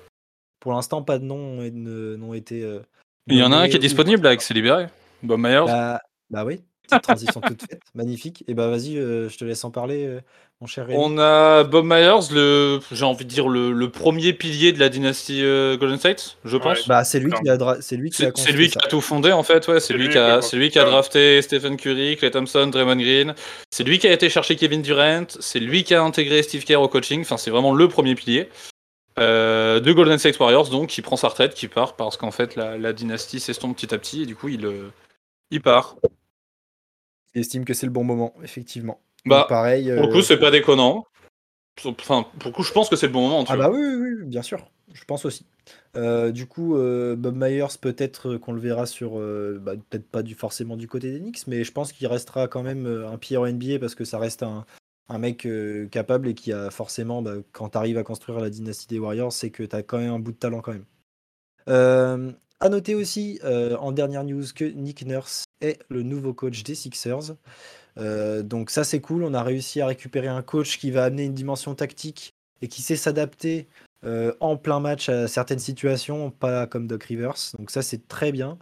[0.67, 2.63] Pour l'instant, pas de noms n'ont été.
[2.65, 2.81] euh,
[3.29, 4.87] Il y en a un qui est disponible avec s'est libéré.
[5.23, 5.63] Bob Myers.
[5.65, 8.43] Bah, bah oui, petite transition toute faite, magnifique.
[8.49, 10.21] Et bah vas-y, euh, je te laisse en parler, euh,
[10.61, 10.99] mon cher Rémi.
[11.01, 14.89] On a Bob Myers, le, j'ai envie de dire le, le premier pilier de la
[14.89, 16.79] dynastie euh, Golden State, je pense.
[16.79, 16.85] Ouais.
[16.89, 18.81] Bah c'est lui qui a, c'est lui qui a C'est c'est construit lui qui ça.
[18.85, 19.79] a tout fondé en fait, ouais.
[19.79, 23.35] C'est lui, qui a, c'est lui qui a drafté Stephen Curry, Clay Thompson, Draymond Green.
[23.71, 25.27] C'est lui qui a été chercher Kevin Durant.
[25.39, 27.21] C'est lui qui a intégré Steve Kerr au coaching.
[27.21, 28.49] Enfin, c'est vraiment le premier pilier
[29.19, 32.55] euh, de Golden State Warriors, donc qui prend sa retraite, qui part parce qu'en fait
[32.57, 34.91] la, la dynastie s'estompe petit à petit et du coup il, euh,
[35.51, 35.97] il part.
[37.35, 39.01] Il estime que c'est le bon moment, effectivement.
[39.27, 39.85] Bah, Donc, pareil.
[39.93, 41.05] Pour le euh, coup, c'est pas déconnant.
[41.85, 43.45] Enfin, pour le coup, je pense que c'est le bon moment.
[43.45, 43.69] Tu Ah vois.
[43.69, 45.45] bah oui, oui, oui, bien sûr, je pense aussi.
[45.97, 50.23] Euh, du coup, euh, Bob Myers, peut-être qu'on le verra sur, euh, bah, peut-être pas
[50.23, 53.19] du, forcément du côté des Knicks, mais je pense qu'il restera quand même euh, un
[53.19, 54.65] pied en NBA parce que ça reste un,
[55.09, 58.51] un mec euh, capable et qui a forcément, bah, quand tu arrives à construire la
[58.51, 60.85] dynastie des Warriors, c'est que tu as quand même un bout de talent quand même.
[61.69, 66.63] Euh, à noter aussi, euh, en dernière news, que Nick Nurse est le nouveau coach
[66.63, 67.37] des Sixers.
[68.45, 71.33] Donc ça c'est cool, on a réussi à récupérer un coach qui va amener une
[71.33, 73.69] dimension tactique et qui sait s'adapter
[74.05, 77.37] en plein match à certaines situations, pas comme Doc Rivers.
[77.59, 78.59] Donc ça c'est très bien.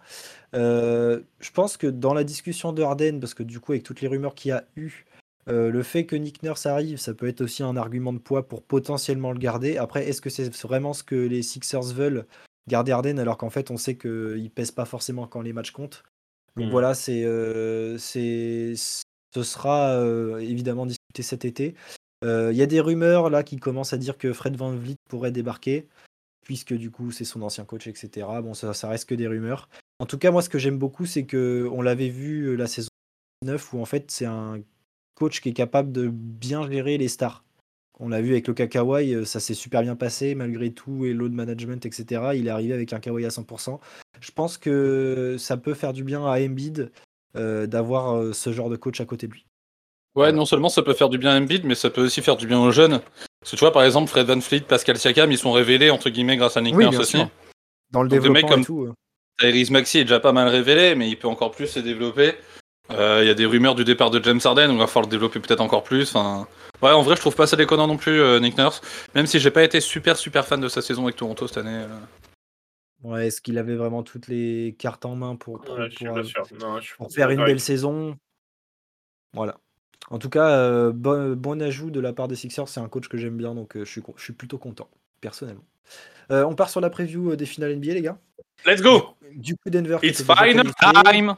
[0.53, 4.07] Je pense que dans la discussion de Harden, parce que du coup avec toutes les
[4.07, 5.05] rumeurs qu'il y a eu,
[5.49, 8.49] euh, le fait que Nick Nurse arrive, ça peut être aussi un argument de poids
[8.49, 9.77] pour potentiellement le garder.
[9.77, 12.27] Après, est-ce que c'est vraiment ce que les Sixers veulent
[12.69, 16.05] garder Harden alors qu'en fait on sait qu'il pèse pas forcément quand les matchs comptent?
[16.57, 16.71] Donc Mhm.
[16.71, 21.75] voilà, c'est euh, c'est ce sera euh, évidemment discuté cet été.
[22.23, 25.31] Il y a des rumeurs là qui commencent à dire que Fred Van Vliet pourrait
[25.31, 25.89] débarquer,
[26.43, 28.41] puisque du coup c'est son ancien coach, etc.
[28.41, 29.69] Bon, ça, ça reste que des rumeurs.
[29.99, 32.89] En tout cas, moi, ce que j'aime beaucoup, c'est que on l'avait vu la saison
[33.45, 34.61] 9 où en fait, c'est un
[35.15, 37.45] coach qui est capable de bien gérer les stars.
[38.01, 41.13] On l'a vu avec le Kakawai, euh, ça s'est super bien passé malgré tout et
[41.13, 42.23] load management, etc.
[42.35, 43.79] Il est arrivé avec un Kawhi à 100%.
[44.21, 46.91] Je pense que ça peut faire du bien à Embiid
[47.37, 49.47] euh, d'avoir euh, ce genre de coach à côté de lui.
[50.17, 52.37] Ouais, non seulement ça peut faire du bien à Embiid, mais ça peut aussi faire
[52.37, 53.01] du bien aux jeunes.
[53.41, 56.09] Parce que tu vois, par exemple, Fred Van Fleet, Pascal Siakam, ils sont révélés, entre
[56.11, 57.17] guillemets, grâce à Nick Oui, Nurse bien aussi.
[57.19, 57.31] sûr.
[57.91, 58.95] Dans le Donc, des mecs développement comme- et tout.
[59.39, 62.35] Tyrese Maxey est déjà pas mal révélé, mais il peut encore plus se développer.
[62.91, 65.11] Euh, Il y a des rumeurs du départ de James Harden, il va falloir le
[65.11, 66.15] développer peut-être encore plus.
[66.15, 66.47] Enfin,
[66.83, 68.81] ouais, en vrai, je trouve pas ça déconnant non plus, euh, Nick Nurse.
[69.15, 71.85] Même si j'ai pas été super super fan de sa saison avec Toronto cette année.
[71.85, 71.99] euh.
[73.03, 76.05] Ouais, est-ce qu'il avait vraiment toutes les cartes en main pour, pour, Ouais, je suis
[76.07, 76.47] pour, pas euh, sûr.
[76.61, 78.17] Non, je suis pour faire une belle saison?
[79.35, 79.57] Voilà.
[80.11, 82.69] En tout cas, euh, bon, bon ajout de la part des Sixers.
[82.69, 84.89] C'est un coach que j'aime bien, donc euh, je, suis, con- je suis plutôt content,
[85.21, 85.65] personnellement.
[86.31, 88.19] Euh, on part sur la preview des finales NBA, les gars.
[88.67, 89.15] Let's go!
[89.35, 91.35] Du coup, Denver It's final time!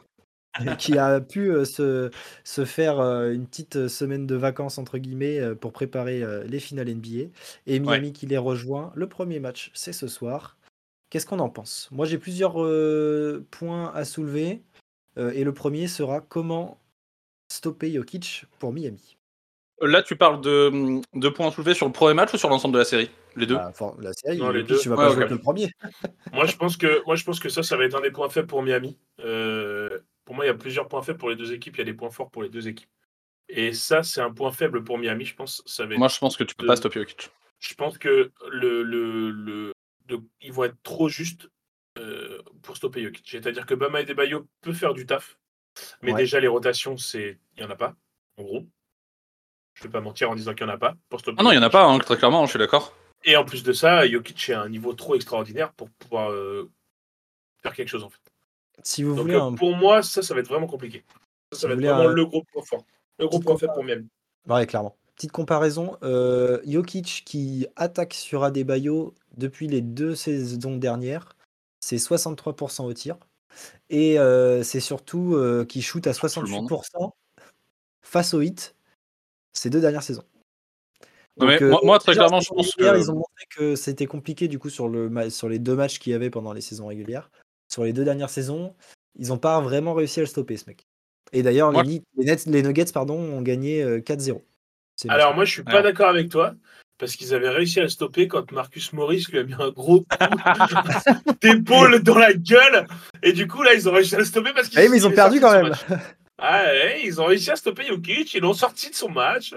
[0.79, 2.11] Qui a pu euh, se,
[2.45, 6.45] se faire euh, une petite euh, semaine de vacances, entre guillemets, euh, pour préparer euh,
[6.45, 7.31] les finales NBA.
[7.66, 8.92] Et Miami qui les rejoint.
[8.95, 10.57] Le premier match, c'est ce soir.
[11.11, 11.88] Qu'est-ce qu'on en pense?
[11.92, 14.62] Moi, j'ai plusieurs euh, points à soulever.
[15.19, 16.79] Euh, et le premier sera comment
[17.51, 19.16] stopper Jokic pour Miami?
[19.81, 22.79] Là, tu parles de, de points soulevés sur le premier match ou sur l'ensemble de
[22.79, 23.11] la série?
[23.37, 23.57] Les deux?
[23.57, 24.79] Bah, for- la série, Non, les deux.
[24.79, 25.71] tu vas Ouais, pas jouer que le premier.
[26.33, 28.29] Moi, je pense que, moi, je pense que ça, ça va être un des points
[28.29, 28.99] faibles pour Miami.
[29.21, 31.77] Euh, pour moi, il y a plusieurs points faibles pour les deux équipes.
[31.77, 32.91] Il y a des points forts pour les deux équipes.
[33.49, 35.25] Et ça, c'est un point faible pour Miami.
[35.25, 37.31] Je pense, ça va être Moi, je pense que tu peux pas stopper Jokic.
[37.61, 39.73] je pense que le, le, le-
[40.43, 41.49] ils vont être trop justes
[41.99, 43.27] euh, pour stopper Jokic.
[43.31, 45.39] C'est-à-dire que Bama et Debayo peut faire du taf,
[46.03, 46.19] mais Ouais.
[46.23, 47.95] déjà les rotations, c'est il y en a pas,
[48.37, 48.67] en gros.
[49.75, 51.37] Je vais pas mentir en disant qu'il y en a pas pour stopper.
[51.39, 52.97] Ah non, il y en a pas, hein, très clairement, je suis d'accord.
[53.25, 56.71] Et en plus de ça, Jokic est à un niveau trop extraordinaire pour pouvoir euh,
[57.62, 58.26] faire quelque chose en fait.
[58.83, 61.05] Si vous Donc voulez euh, un pour moi, ça, ça va être vraiment compliqué.
[61.53, 62.85] Ça, ça va être vraiment un- le gros point fort,
[63.19, 64.09] le gros Petite point faible pour Miami.
[64.49, 64.97] Ouais, clairement.
[65.15, 71.35] Petite comparaison, euh, Jokic qui attaque sur Adebayo depuis les deux saisons dernières,
[71.81, 73.17] c'est 63% au tir.
[73.89, 76.69] Et euh, c'est surtout euh, qui shoot à Tout le monde.
[76.69, 77.12] 68%
[78.03, 78.75] face au hit
[79.55, 80.25] ces deux dernières saisons.
[81.41, 84.07] Euh, moi- moi, très déjà, clairement, en je pense que- Ils ont montré que c'était
[84.07, 86.87] compliqué du coup sur, le, sur les deux matchs qu'il y avait pendant les saisons
[86.87, 87.31] régulières.
[87.77, 88.75] Sur les deux dernières saisons,
[89.19, 90.87] ils n'ont pas vraiment réussi à le stopper, ce mec.
[91.35, 94.41] Et d'ailleurs, Moi, les, Ni- les, Nets- les Nuggets pardon, ont gagné euh, 4-0.
[94.97, 96.55] C'est Alors moi, je suis pas d'accord avec toi.
[96.97, 100.01] Parce qu'ils avaient réussi à le stopper quand Marcus Morris lui a mis un gros
[100.01, 100.07] coup
[101.43, 102.87] d'épaule dans la gueule.
[103.23, 104.97] Et du coup, là, ils ont réussi à le stopper parce qu'ils Ah oui, mais
[104.97, 105.75] ils ont perdu quand même.
[106.38, 109.55] Ah ouais, ils ont réussi à stopper Jokic, ils l'ont sorti de son match.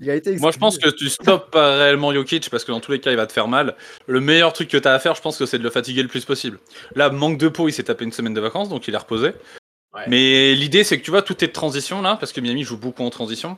[0.00, 2.80] Il a été Moi, je pense que tu stoppes pas réellement Jokic parce que dans
[2.80, 3.76] tous les cas, il va te faire mal.
[4.06, 6.02] Le meilleur truc que tu as à faire, je pense que c'est de le fatiguer
[6.02, 6.58] le plus possible.
[6.94, 9.32] Là, manque de peau, il s'est tapé une semaine de vacances, donc il est reposé.
[9.94, 10.02] Ouais.
[10.06, 12.76] Mais l'idée, c'est que tu vois, tout est de transition là, parce que Miami joue
[12.76, 13.56] beaucoup en transition.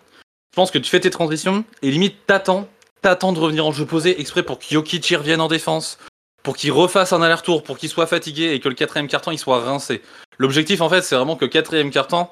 [0.52, 2.68] Je pense que tu fais tes transitions et limite t'attends,
[3.02, 5.98] t'attends de revenir en jeu posé exprès pour que Jokic y revienne en défense,
[6.44, 9.38] pour qu'il refasse un aller-retour, pour qu'il soit fatigué et que le quatrième carton il
[9.38, 10.02] soit rincé.
[10.38, 12.28] L'objectif en fait, c'est vraiment que le quatrième carton.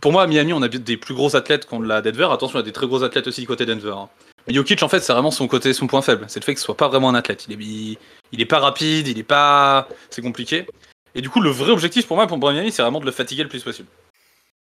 [0.00, 2.28] Pour moi, à Miami, on a des plus gros athlètes qu'on l'a à Denver.
[2.32, 3.94] Attention, y a des très gros athlètes aussi côté Denver.
[3.96, 4.08] hein.
[4.46, 6.24] Mais Jokic, en fait, c'est vraiment son côté, son point faible.
[6.28, 7.46] C'est le fait ce soit pas vraiment un athlète.
[7.48, 7.98] Il est,
[8.32, 9.88] il, est pas rapide, il est pas.
[10.08, 10.66] C'est compliqué.
[11.14, 13.42] Et du coup, le vrai objectif pour moi, pour Miami, c'est vraiment de le fatiguer
[13.42, 13.88] le plus possible.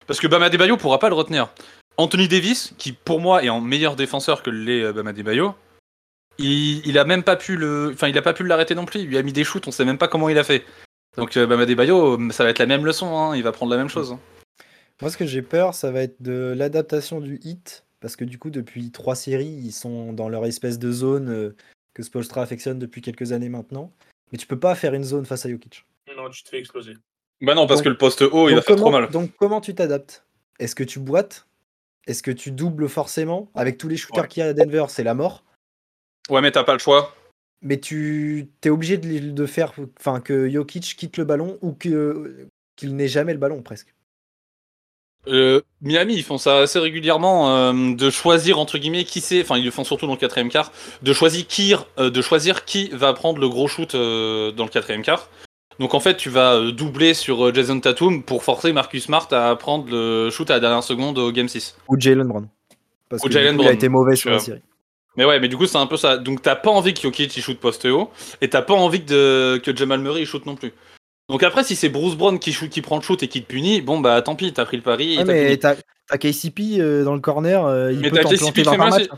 [0.08, 1.50] Parce que Bama Adebayo pourra pas le retenir.
[1.98, 5.12] Anthony Davis, qui pour moi est en meilleur défenseur que l'est euh, Bama
[6.39, 9.02] il, il a même pas pu le, enfin, il a pas pu l'arrêter non plus.
[9.02, 10.65] Il a mis des shoots, on sait même pas comment il a fait.
[11.18, 13.15] Donc euh, Bama euh, ça va être la même leçon.
[13.18, 13.36] hein.
[13.36, 14.13] Il va prendre la même chose.
[14.13, 14.20] hein.
[15.02, 17.86] Moi, ce que j'ai peur, ça va être de l'adaptation du hit.
[18.02, 21.56] Parce que du coup, depuis trois séries, ils sont dans leur espèce de zone euh,
[21.94, 23.92] que Spolstra affectionne depuis quelques années maintenant.
[24.32, 25.86] Mais tu peux pas faire une zone face à Jokic.
[26.16, 26.94] Non, tu te fais exploser.
[27.42, 29.10] Bah non, parce Donc- que le poste haut, il va faire comment, trop mal.
[29.10, 30.26] donc comment tu t'adaptes?
[30.60, 31.46] Est-ce que tu boites?
[32.08, 33.50] Est-ce que tu doubles forcément?
[33.54, 34.28] Avec tous les shooters Ouais.
[34.28, 35.44] qu'il y a à Denver, c'est la mort.
[36.30, 37.16] Ouais, mais t'as pas le choix.
[37.62, 42.96] Mais tu es obligé de, faire enfin, que Jokic quitte le ballon ou que qu'il
[42.96, 43.94] n'ait jamais le ballon presque.
[45.28, 49.58] Euh, Miami, ils font ça assez régulièrement, euh, de choisir entre guillemets qui c'est, enfin
[49.58, 52.90] ils le font surtout dans le quatrième quart, de choisir qui, euh, de choisir qui
[52.94, 55.30] va prendre le gros shoot dans le quatrième quart.
[55.80, 59.90] Donc en fait, tu vas doubler sur Jason Tatum pour forcer Marcus Smart à prendre
[59.90, 61.78] le shoot à la dernière seconde au game 6.
[61.88, 62.48] Ou Jalen Brown.
[63.10, 64.62] Parce Ou que Jalen coup, il a Brown, été mauvais sur la série.
[65.16, 66.18] Mais ouais, mais du coup c'est un peu ça.
[66.18, 68.10] Donc t'as pas envie que Jokic il shoot poste haut,
[68.42, 70.72] et t'as pas envie de- que Jamal Murray il shoot non plus.
[71.30, 73.48] Donc après, si c'est Bruce Brown qui, shoot, qui prend le shoot et qui te
[73.48, 75.13] punit, bon bah tant pis, t'as pris le pari.
[75.13, 78.30] et Ouais, t'as mais t'as KCP euh, dans le corner, euh, il Mais peut t'en
[78.30, 79.10] planter qui fait 20 par mal match.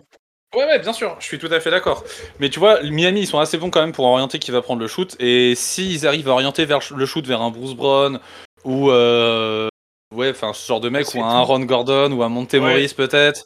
[0.54, 2.04] Ouais, ouais, bien sûr, je suis tout à fait d'accord.
[2.42, 4.82] Mais tu vois, Miami, ils sont assez bons quand même pour orienter qui va prendre
[4.82, 5.16] le shoot.
[5.22, 8.20] Et s'ils arrivent à orienter vers le shoot vers un Bruce Brown
[8.66, 9.70] ou euh,
[10.14, 11.26] ouais, enfin ce genre de mec, ou un tout.
[11.38, 13.46] Aaron Gordon ou un Monte Morris peut-être.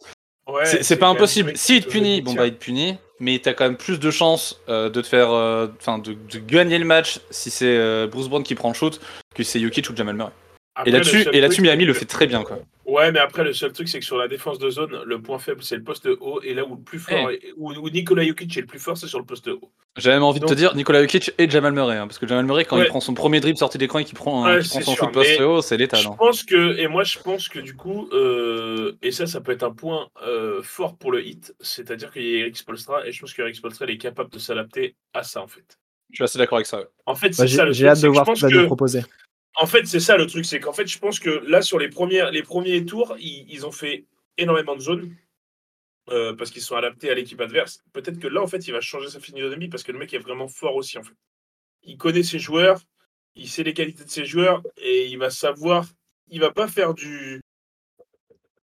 [0.51, 1.56] Ouais, C'est- pas impossible.
[1.56, 4.62] S'il te punit, bon bah il te punit, mais t'as quand même plus de chances
[4.69, 8.28] euh, de te faire, euh, enfin de, de gagner le match si c'est euh, Bruce
[8.28, 8.99] Brown qui prend le shoot
[9.34, 10.32] que si c'est Jokic ou Jamal Murray.
[10.77, 12.59] Après, Et là-dessus, seul et là-dessus truc, Miami le que- fait très bien quoi.
[12.85, 15.39] Ouais, mais après, le seul truc, c'est que sur la défense de zone, le point
[15.39, 16.39] faible, c'est le poste haut.
[16.43, 18.95] Et là où le plus fort, est- où, où Nikola Jokic est le plus fort,
[18.97, 19.71] c'est sur le poste haut.
[19.97, 22.45] J'ai même envie de te dire Nikola Jokic et Jamal Murray, hein, parce que Jamal
[22.45, 24.93] Murray quand il prend son premier dribble sorti d'écran et qu'il prend, Ouais, prend son
[24.93, 26.01] sûr, shoot post mais haut, c'est létal.
[26.01, 26.15] Je hein.
[26.19, 29.63] pense que, et moi je pense que du coup, euh, et ça, ça peut être
[29.63, 33.19] un point euh, fort pour le hit, c'est-à-dire qu'il y a Eric Spolstra, et je
[33.21, 35.79] pense qu'Eric Spolstra il est capable de s'adapter à ça en fait.
[36.11, 36.77] Je suis assez d'accord avec ça.
[36.79, 36.85] ouais.
[37.07, 38.41] En fait, Bah, c'est J'ai ça le j'ai truc, hâte de que voir ce qu'il
[38.41, 39.01] pense va nous que, proposer.
[39.58, 41.89] En fait, c'est ça le truc, c'est qu'en fait, je pense que là, sur les,
[41.89, 44.06] premières, premiers tours, ils, ont fait
[44.38, 45.15] énormément de zones.
[46.10, 47.84] euh, parce qu'ils sont adaptés à l'équipe adverse.
[47.94, 50.20] Peut-être que là, en fait, il va changer sa physionomie parce que le mec est
[50.20, 51.15] vraiment fort aussi, en fait.
[51.84, 52.82] Il connaît ses joueurs,
[53.36, 55.88] il sait les qualités de ses joueurs et il va savoir.
[56.30, 57.41] Il va pas faire du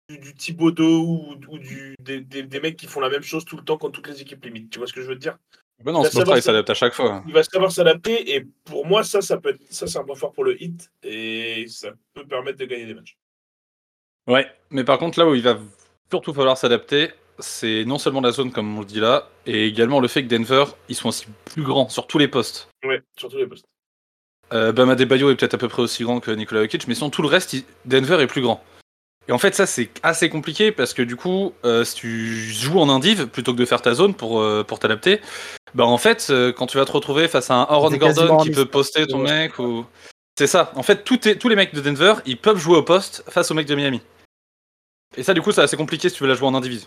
[0.10, 1.60] du, Thibodeau ou,
[2.00, 4.44] des, des- mecs qui font la même chose tout le temps contre toutes les équipes
[4.44, 4.70] limites.
[4.70, 5.38] Tu vois ce que je veux te dire?
[5.84, 7.24] Bah non, il s'adapte à chaque fois.
[7.28, 10.16] Il va savoir s'adapter et pour moi, ça, ça peut être, ça, c'est un point
[10.16, 13.18] fort pour le hit et ça peut permettre de gagner des matchs.
[14.28, 15.58] Ouais, mais par contre là où il va
[16.10, 20.00] surtout falloir s'adapter, c'est non seulement la zone comme on le dit là, et également
[20.00, 22.70] le fait que Denver, ils sont aussi plus grands sur tous les postes.
[22.84, 23.66] Ouais, surtout les postes.
[24.54, 27.10] Euh, Bama Debayo est peut-être à peu près aussi grand que Nikola Jokic, mais sinon
[27.10, 28.64] tout le reste, il- Denver est plus grand.
[29.32, 32.80] Et en fait, ça c'est assez compliqué parce que du coup, euh, si tu joues
[32.82, 35.22] en indiv plutôt que de faire ta zone pour, euh, pour t'adapter,
[35.74, 38.38] bah en fait, euh, quand tu vas te retrouver face à un Aaron C'est Gordon
[38.40, 39.32] qui peut poster ton Ouais.
[39.48, 39.86] mec ou.
[40.38, 40.74] C'est ça.
[40.76, 43.50] En fait, tout est- tous les mecs de Denver, ils peuvent jouer au poste face
[43.52, 44.02] aux mecs de Miami.
[45.16, 46.84] Et ça, du coup, c'est assez compliqué si tu veux la jouer en individu.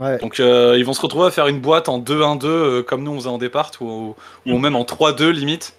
[0.00, 0.16] Ouais.
[0.20, 3.10] Donc, euh, ils vont se retrouver à faire une boîte en 2-1-2 euh, comme nous
[3.12, 5.76] on faisait en départ ou, ou même en 3-2 limite.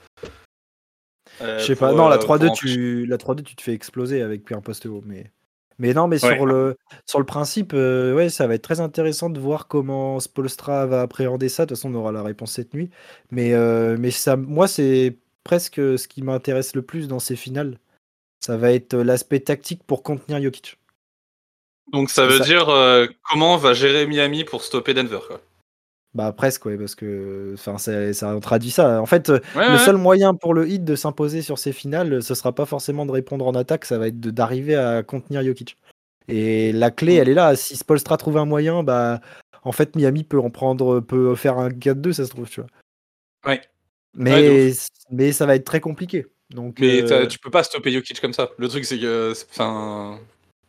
[1.42, 3.06] Euh, Je sais pas, non, la euh, 3-2, pour tu...
[3.08, 5.02] la 3-2, tu te fais exploser avec un poste haut.
[5.06, 5.32] Mais,
[5.80, 6.36] mais non, mais Ouais.
[6.36, 6.78] sur, le...
[7.06, 11.02] sur le principe, euh, ouais, ça va être très intéressant de voir comment Spolstra va
[11.02, 11.66] appréhender ça.
[11.66, 12.90] De toute façon, on aura la réponse cette nuit.
[13.32, 17.80] Mais, euh, mais ça, moi, c'est presque ce qui m'intéresse le plus dans ces finales.
[18.40, 20.78] Ça va être l'aspect tactique pour contenir Jokic.
[21.92, 22.44] Donc ça veut ça.
[22.46, 25.20] dire euh, comment va gérer Miami pour stopper Denver.
[25.28, 25.42] Quoi?
[26.16, 29.02] Bah, presque, ouais, parce que enfin, ça, ça traduit ça.
[29.02, 29.78] En fait, Ouais, le ouais.
[29.78, 33.12] seul moyen pour le hit de s'imposer sur ces finales, ce sera pas forcément de
[33.12, 35.78] répondre en attaque, ça va être d'arriver à contenir Jokic.
[36.30, 37.56] Et la clé, elle est là.
[37.58, 39.20] Si Spolstra trouve un moyen, bah,
[39.64, 42.70] en fait, Miami peut en prendre, peut faire un 4-2, ça se trouve, tu vois.
[43.46, 43.62] Ouais.
[44.16, 44.72] Mais,
[45.12, 46.28] mais ça va être très compliqué.
[46.52, 48.52] Donc, Mais euh, tu peux pas stopper Jokic comme ça.
[48.58, 50.20] Le truc c'est que, enfin,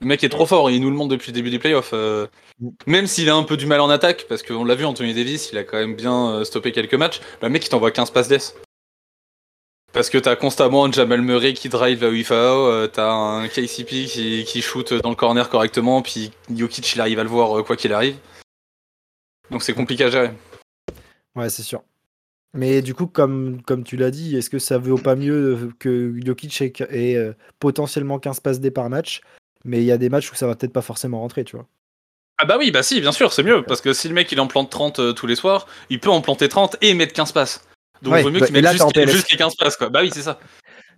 [0.01, 0.71] le mec est trop fort.
[0.71, 1.91] Il nous le montre depuis le début des playoffs.
[1.95, 2.27] euh,
[2.59, 2.69] Mm.
[2.87, 5.51] même s'il a un peu du mal en attaque, parce qu'on l'a vu, Anthony Davis,
[5.53, 7.21] il a quand même bien euh, stoppé quelques matchs.
[7.41, 8.55] bah, Le mec il t'envoie 15 passes d'ess.
[9.93, 12.35] Parce que t'as constamment un Jamal Murray qui drive à UFAO,
[12.67, 17.19] euh, t'as un KCP qui, qui shoot dans le corner correctement, puis Jokic il arrive
[17.19, 18.17] à le voir quoi qu'il arrive.
[19.51, 20.31] Donc c'est compliqué à gérer.
[21.35, 21.83] ouais, c'est sûr.
[22.55, 26.15] Mais du coup, comme, comme tu l'as dit, est-ce que ça vaut pas mieux que
[26.25, 29.21] Jokic ait, ait, potentiellement 15 passes D par match
[29.67, 31.67] Mais il y a des matchs où ça va peut-être pas forcément rentrer, tu vois.
[32.39, 34.39] Ah bah oui, bah si, bien sûr, c'est mieux, parce que si le mec il
[34.41, 37.33] en plante 30 euh, tous les soirs, il peut en planter 30 et mettre 15
[37.33, 37.67] passes.
[38.03, 39.89] Donc Ouais, il vaut mieux bah, qu'il et mette juste, juste les 15 passes, quoi.
[39.89, 40.39] Bah oui, c'est ça.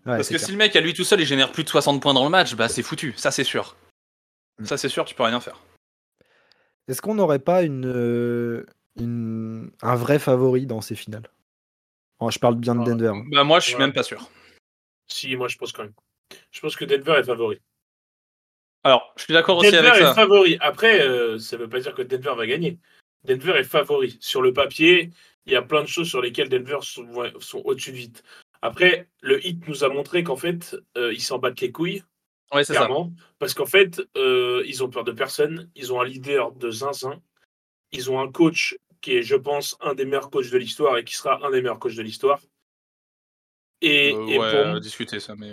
[0.06, 0.44] Ouais, parce que clair.
[0.46, 2.30] si le mec à lui tout seul il génère plus de 60 points dans le
[2.30, 3.76] match, bah c'est foutu, ça c'est sûr.
[4.58, 4.64] Mm.
[4.64, 5.60] Ça c'est sûr, tu peux rien faire.
[6.88, 8.64] Est-ce qu'on n'aurait pas une, euh,
[8.98, 11.28] une- un vrai favori dans ces finales?
[12.20, 13.08] Oh, Je parle bien de Ah, Denver.
[13.14, 13.24] hein.
[13.30, 13.80] Bah moi je suis Ouais.
[13.80, 14.28] même pas sûr.
[15.08, 15.92] Si, moi je pense quand même.
[16.50, 17.60] Je pense que Denver est favori.
[18.84, 20.14] Alors, je suis d'accord aussi Denver avec est ça.
[20.14, 20.56] favori.
[20.60, 22.78] Après, euh, ça veut pas dire que Denver va gagner.
[23.24, 24.16] Denver est favori.
[24.20, 25.10] Sur le papier,
[25.46, 28.22] il y a plein de choses sur lesquelles Denver sont, au-dessus de vite.
[28.62, 32.02] Après, le hit nous a montré qu'en fait, euh, ils s'en battent les couilles,
[32.52, 32.88] Ouais, c'est ça.
[33.38, 35.70] Parce qu'en fait, euh, ils ont peur de personne.
[35.74, 37.20] Ils ont un leader de zinzin.
[37.92, 41.04] Ils ont un coach qui est, je pense, un des meilleurs coachs de l'histoire et
[41.04, 42.40] qui sera un des meilleurs coachs de l'histoire.
[43.82, 45.52] Et, Euh, et ouais, pour moi, discuter ça, mais.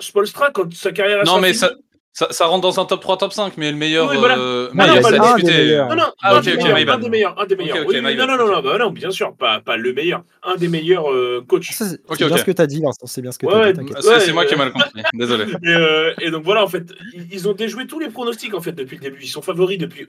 [0.00, 1.72] Spolstra, quand sa carrière a Non, mais ça,
[2.16, 4.08] ça, ça rentre dans un top 3, top 5, mais le meilleur.
[4.08, 4.38] Oui, voilà.
[4.38, 5.64] euh, Non, mais il y a ça un a des discuté.
[5.64, 5.88] meilleurs.
[5.88, 7.76] Non, non, Ah, des meilleurs, un des meilleurs, un des meilleurs.
[7.78, 9.92] ok, Oui, my oui, non, non, non, non, bah non, bien sûr, pas, pas le
[9.92, 11.64] meilleur, un des meilleurs euh, coachs.
[11.72, 13.04] C'est bien ce que tu as dit, Vincent.
[13.06, 13.92] C'est bien ce que Ouais, tu as ouais, dit.
[14.00, 15.44] C'est Ouais, moi qui ai euh, mal compris, désolé.
[15.64, 16.84] Et, euh, et donc voilà, en fait,
[17.32, 19.18] ils, ont déjoué tous les pronostics en fait depuis le début.
[19.20, 20.06] Ils sont favoris depuis,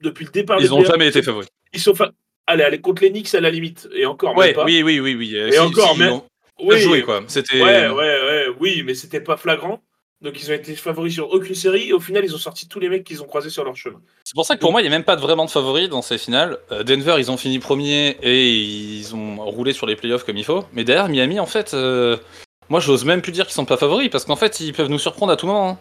[0.00, 0.58] depuis le départ.
[0.58, 0.92] Ils des ont playoffs.
[0.92, 1.48] jamais été favoris.
[1.74, 2.12] Ils sont fa-
[2.46, 3.88] Allez, allez, contre les Knicks à la limite.
[3.94, 4.64] Et encore, même Ouais, pas.
[4.64, 5.36] oui, oui, oui, oui.
[5.36, 6.24] Et si- encore, mais- ils ont
[6.62, 7.22] Oui, joué, quoi.
[7.26, 7.60] C'était.
[7.60, 9.82] Ouais, ouais, ouais, oui, mais c'était pas flagrant.
[10.22, 11.88] Donc ils ont été favoris sur aucune série.
[11.88, 14.00] Et au final, ils ont sorti tous les mecs qu'ils ont croisés sur leur chemin.
[14.24, 16.02] C'est pour ça que pour moi, il n'y a même pas vraiment de favoris dans
[16.02, 16.58] ces finales.
[16.72, 20.44] Euh, Denver, ils ont fini premier et ils ont roulé sur les playoffs comme il
[20.44, 20.64] faut.
[20.72, 22.16] Mais derrière, Miami, en fait, euh,
[22.68, 24.98] moi, j'ose même plus dire qu'ils sont pas favoris parce qu'en fait, ils peuvent nous
[24.98, 25.70] surprendre à tout moment.
[25.70, 25.78] hein.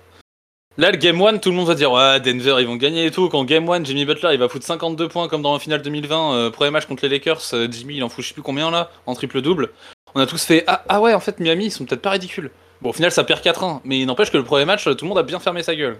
[0.77, 3.11] Là, le Game 1, tout le monde va dire Ouais, Denver, ils vont gagner et
[3.11, 3.29] tout.
[3.29, 6.33] Quand Game 1, Jimmy Butler, il va foutre 52 points comme dans la finale 2020,
[6.33, 8.69] euh, premier match contre les Lakers, euh, Jimmy, il en fout je sais plus combien
[8.69, 9.71] là, en triple-double.
[10.15, 12.51] On a tous fait ah, ah ouais, en fait, Miami, ils sont peut-être pas ridicules.
[12.85, 15.07] Bon, au final, ça perd 4-1, mais il n'empêche que le premier match, tout le
[15.07, 15.97] monde a bien fermé sa gueule.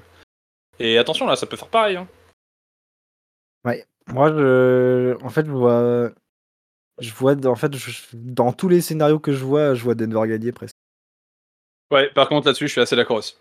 [0.78, 1.98] Et attention, là, ça peut faire pareil.
[1.98, 2.08] Hein.
[4.13, 5.17] Moi, je...
[5.24, 6.12] en fait, je vois.
[7.00, 10.28] Je vois, en fait, je- dans tous les scénarios que je vois, je vois Denver
[10.28, 10.76] gagner presque.
[11.89, 13.36] Ouais, par contre, là-dessus, je suis assez d'accord aussi.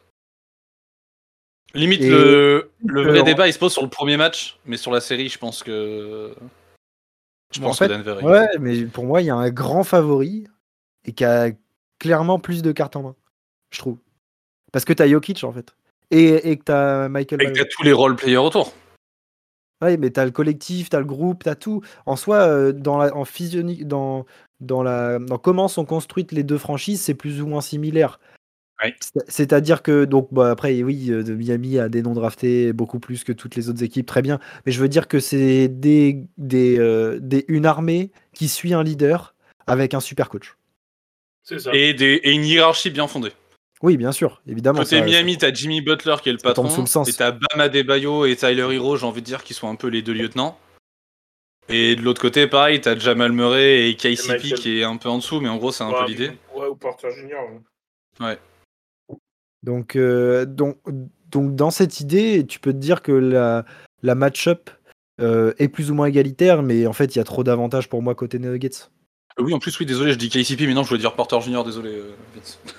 [1.74, 4.78] Limite, Et- le, le vrai Euh, débat, il se pose sur le premier match, mais
[4.78, 6.34] sur la série, je pense que.
[7.52, 8.24] Je en pense fait, que Denver.
[8.24, 10.46] Ouais, mais pour moi, il y a un grand favori
[11.04, 11.50] et qui a
[11.98, 13.16] clairement plus de cartes en main,
[13.74, 13.98] je trouve.
[14.72, 15.74] Parce que t'as Jokic en fait.
[16.10, 18.72] Et, et que t'as Michael Et que t'as tous les role players autour.
[19.82, 21.82] Ouais, mais t'as le collectif, t'as le groupe, t'as tout.
[22.06, 24.24] En soi, euh, dans la, en physionique, dans,
[24.60, 28.20] dans, la, dans comment sont construites les deux franchises, c'est plus ou moins similaire.
[28.82, 28.94] Ouais.
[29.28, 33.24] C'est-à-dire que, donc, bah, après, oui, euh, de Miami a des noms draftés beaucoup plus
[33.24, 34.40] que toutes les autres équipes, très bien.
[34.64, 38.82] Mais je veux dire que c'est des, des, euh, des, une armée qui suit un
[38.82, 39.34] leader
[39.66, 40.56] avec un super coach.
[41.42, 41.74] C'est ça.
[41.74, 43.32] Et, des, et une hiérarchie bien fondée.
[43.84, 44.78] Oui, bien sûr, évidemment.
[44.78, 46.70] Côté ça- Miami, t'as Jimmy Butler qui est le ça patron.
[46.70, 47.06] sous le sens.
[47.06, 49.88] Et t'as Bam Adebayo et Tyler Hero, j'ai envie de dire, qui sont un peu
[49.88, 50.58] les deux lieutenants.
[51.68, 54.58] Et de l'autre côté, pareil, t'as Jamal Murray et KCP Michael.
[54.58, 56.32] qui est un peu en dessous, mais en gros, c'est un ouais, peu l'idée.
[56.56, 57.42] Ouais, ou Porter Junior.
[58.20, 58.38] ouais.
[59.62, 60.78] Donc, euh, donc,
[61.30, 63.66] donc, dans cette idée, tu peux te dire que la,
[64.02, 64.70] la match-up
[65.20, 68.00] euh, est plus ou moins égalitaire, mais en fait, il y a trop d'avantages pour
[68.02, 68.88] moi côté Nuggets.
[69.38, 71.40] Euh, Oui, en plus, oui, désolé, je dis KCP, mais non, je voulais dire Porter
[71.40, 71.90] Junior, désolé.
[71.90, 72.14] euh.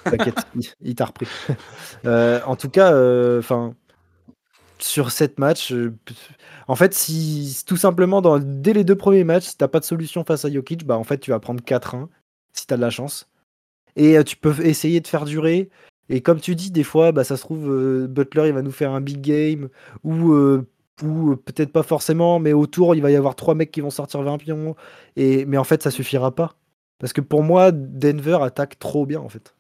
[0.04, 0.36] T'inquiète,
[0.82, 1.28] il, t'a repris.
[2.06, 2.92] Euh, en tout cas,
[3.40, 3.74] enfin,
[4.80, 5.96] sur cette match, euh,
[6.68, 9.86] en fait, si tout simplement dans, dès les deux premiers matchs, si t'as pas de
[9.86, 12.08] solution face à Jokic, bah en fait, tu vas prendre 4-1
[12.54, 13.28] si t'as de la chance.
[13.96, 15.70] Et euh, tu peux essayer de faire durer.
[16.10, 18.72] Et comme tu dis, des fois, bah, ça se trouve, euh, Butler, il va nous
[18.72, 19.70] faire un big game,
[20.04, 20.68] ou, euh,
[21.04, 23.90] ou euh, peut-être pas forcément, mais autour, il va y avoir trois mecs qui vont
[23.90, 24.76] sortir 20 pions.
[25.16, 26.56] Et, mais en fait, ça suffira pas.
[27.00, 29.56] Parce que pour moi, Denver attaque trop bien, en fait.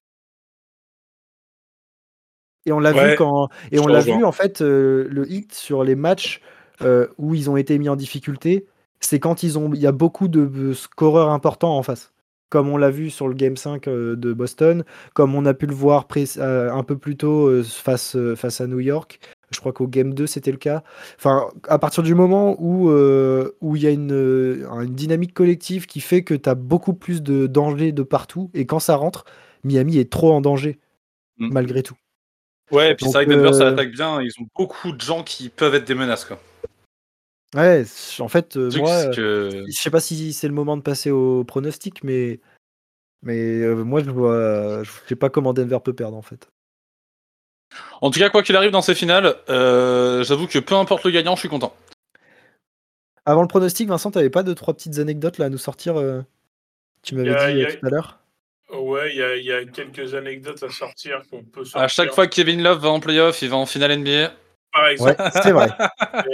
[2.65, 3.49] Et on l'a Ouais, vu quand.
[3.71, 6.41] Et on l'a vu, en fait, euh, le hit sur les matchs
[6.81, 8.65] euh, où ils ont été mis en difficulté,
[8.99, 12.11] c'est quand ils ont, il y a beaucoup de scoreurs importants en face.
[12.49, 15.65] Comme on l'a vu sur le Game 5 euh, de Boston, comme on a pu
[15.67, 19.19] le voir un peu plus tôt face, face à New York.
[19.55, 20.83] Je crois qu'au Game 2, c'était le cas.
[21.17, 25.33] Enfin, à partir du moment où euh, où il y a une, euh, une dynamique
[25.33, 28.95] collective qui fait que tu as beaucoup plus de danger de partout, et quand ça
[28.95, 29.25] rentre,
[29.63, 30.79] Miami est trop en danger,
[31.37, 31.49] Mm.
[31.51, 31.97] malgré tout.
[32.71, 34.21] Ouais, et puis c'est vrai que Denver, ça euh, attaque bien.
[34.21, 36.39] Ils ont beaucoup de gens qui peuvent être des menaces, quoi.
[37.55, 37.83] Ouais,
[38.19, 39.63] en fait, euh, moi, que...
[39.67, 42.39] Je sais pas si c'est le moment de passer au pronostic, mais
[43.21, 46.49] mais euh, moi je vois, je sais pas comment Denver peut perdre en fait.
[48.01, 51.11] En tout cas, quoi qu'il arrive dans ces finales, euh, j'avoue que peu importe le
[51.11, 51.75] gagnant, je suis content.
[53.25, 56.21] Avant le pronostic, Vincent, t'avais pas deux trois petites anecdotes là à nous sortir euh,
[57.01, 58.19] Tu m'avais dit y euh, a- tout à l'heure?
[58.71, 61.81] Ouais, il y a, il y a quelques anecdotes à sortir qu'on peut sortir.
[61.81, 64.33] À chaque fois que Kevin Love va en playoff, il va en finale NBA.
[64.73, 65.69] Par exemple, Ouais, c'est vrai.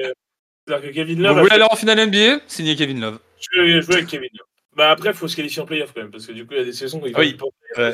[0.65, 3.19] c'est-à-dire que Kevin Vous voulez aller en finale NBA Signez Kevin Love.
[3.39, 4.47] je vais jouer avec Kevin Love.
[4.75, 6.59] Bah après, il faut se qualifier en playoff quand même, parce que du coup, il
[6.59, 7.37] y a des saisons où il va Oui.
[7.37, 7.91] pas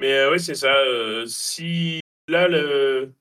[0.00, 0.74] Mais euh, ouais, c'est ça.
[0.74, 3.12] euh, si là, le,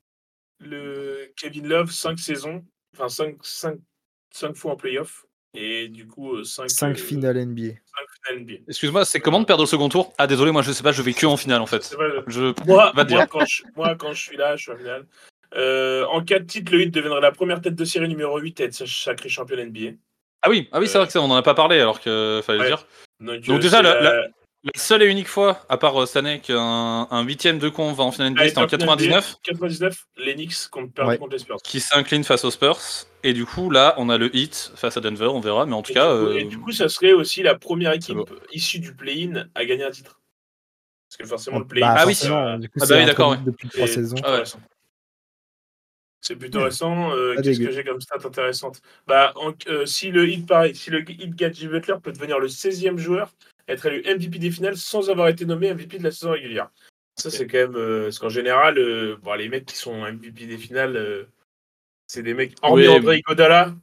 [0.59, 2.63] le Kevin Love, 5 saisons,
[2.95, 3.77] enfin 5, 5,
[4.31, 7.73] 5 fois en playoff, et du coup, 5 5 finales NBA.
[8.33, 8.53] NBA.
[8.67, 10.13] Excuse-moi, c'est comment de perdre le second tour?
[10.17, 11.95] Ah désolé, moi je sais pas, je vais que en finale en fait.
[12.27, 12.53] Je...
[12.65, 15.05] Moi, Va moi, quand je, moi, quand je suis là, je suis en finale.
[15.55, 18.59] Euh, en cas de titre, le Heat deviendrait la première tête de série numéro 8
[18.59, 19.91] et être sacré champion NBA.
[20.41, 22.41] Ah oui, ah oui c'est vrai que ça, on en a pas parlé alors que
[22.43, 22.69] fallait Ouais.
[22.69, 22.87] le dire.
[23.19, 24.27] Donc, Donc euh, déjà, la-
[24.65, 26.57] La seule et unique fois, à part euh, cette année, qu'un
[27.11, 30.67] un huitième de con va en finale NBA, c'était en top 99, 99, les Knicks
[30.71, 31.17] contre, Ouais.
[31.17, 31.57] contre les Spurs.
[31.61, 32.79] qui s'incline face aux Spurs.
[33.23, 35.65] Et du coup, là, on a le hit face à Denver, on verra.
[35.65, 37.55] Mais en tout Et, cas, du coup, euh, et du coup, ça serait aussi la
[37.55, 38.25] première équipe bon.
[38.53, 40.21] issue du play-in à gagner un titre.
[41.09, 43.67] Parce que forcément, le play-in, Bah, Ah oui, coup, Ah c'est bah oui, d'accord, depuis
[43.67, 44.15] trois c'est saisons.
[44.15, 44.43] plutôt Ah ouais.
[46.21, 47.11] C'est plutôt récent.
[47.11, 48.81] euh, Qu'est-ce que j'ai comme stat intéressante?
[49.07, 52.39] Bah, en- euh, Si le hit, pareil, si le hit gagne Jimmy Butler peut devenir
[52.39, 53.33] le 16e joueur,
[53.67, 56.69] être élu MVP des finales sans avoir été nommé MVP de la saison régulière.
[57.15, 57.75] Ça, c'est quand même.
[57.75, 61.25] euh, parce qu'en général, euh, bon, les mecs qui sont MVP des finales, euh,
[62.07, 62.53] c'est des mecs.
[62.61, 63.73] Hormis Oui, André Iguodala,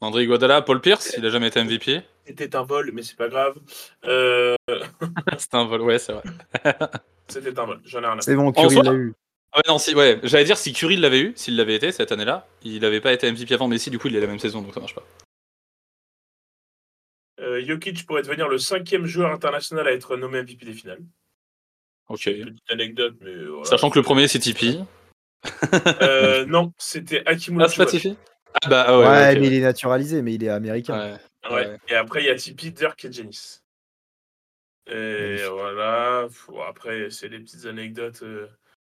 [0.00, 2.02] André Iguodala, Paul Pierce, il a jamais été MVP.
[2.26, 3.54] c'était un vol, mais c'est pas grave.
[4.04, 4.54] Euh,
[5.38, 6.22] C'était un vol, ouais, c'est vrai.
[7.28, 9.14] c'était un vol, j'en ai rien à C'est bon, soi- l'a eu.
[9.52, 12.12] Ah ouais, non, si, ouais, j'allais dire si Curry l'avait eu, s'il l'avait été cette
[12.12, 14.38] année-là, il n'avait pas été MVP avant, mais si, du coup, il est la même
[14.38, 15.04] saison, donc ça marche pas.
[17.40, 21.00] Euh, Jokic pourrait devenir le cinquième joueur international à être nommé MVP des finales.
[22.08, 22.24] Ok.
[22.24, 23.64] Petite anecdote, mais voilà.
[23.64, 24.80] Sachant que le premier, c'est Tipeee.
[26.02, 27.86] Euh, non, c'était Hakim Ah, c'est pas.
[27.86, 28.16] Tipeee
[28.62, 30.98] Ah, bah, ah Ouais, ouais, mais il est naturalisé, mais il est américain.
[30.98, 31.50] ouais.
[31.50, 31.54] Ouais.
[31.68, 31.78] Ouais.
[31.88, 33.62] Et après, il y a Tipeee, Dirk et Janice.
[34.90, 35.46] Et Magnifique.
[35.52, 36.28] voilà.
[36.48, 38.22] Bon, après, c'est des petites anecdotes.
[38.22, 38.46] euh.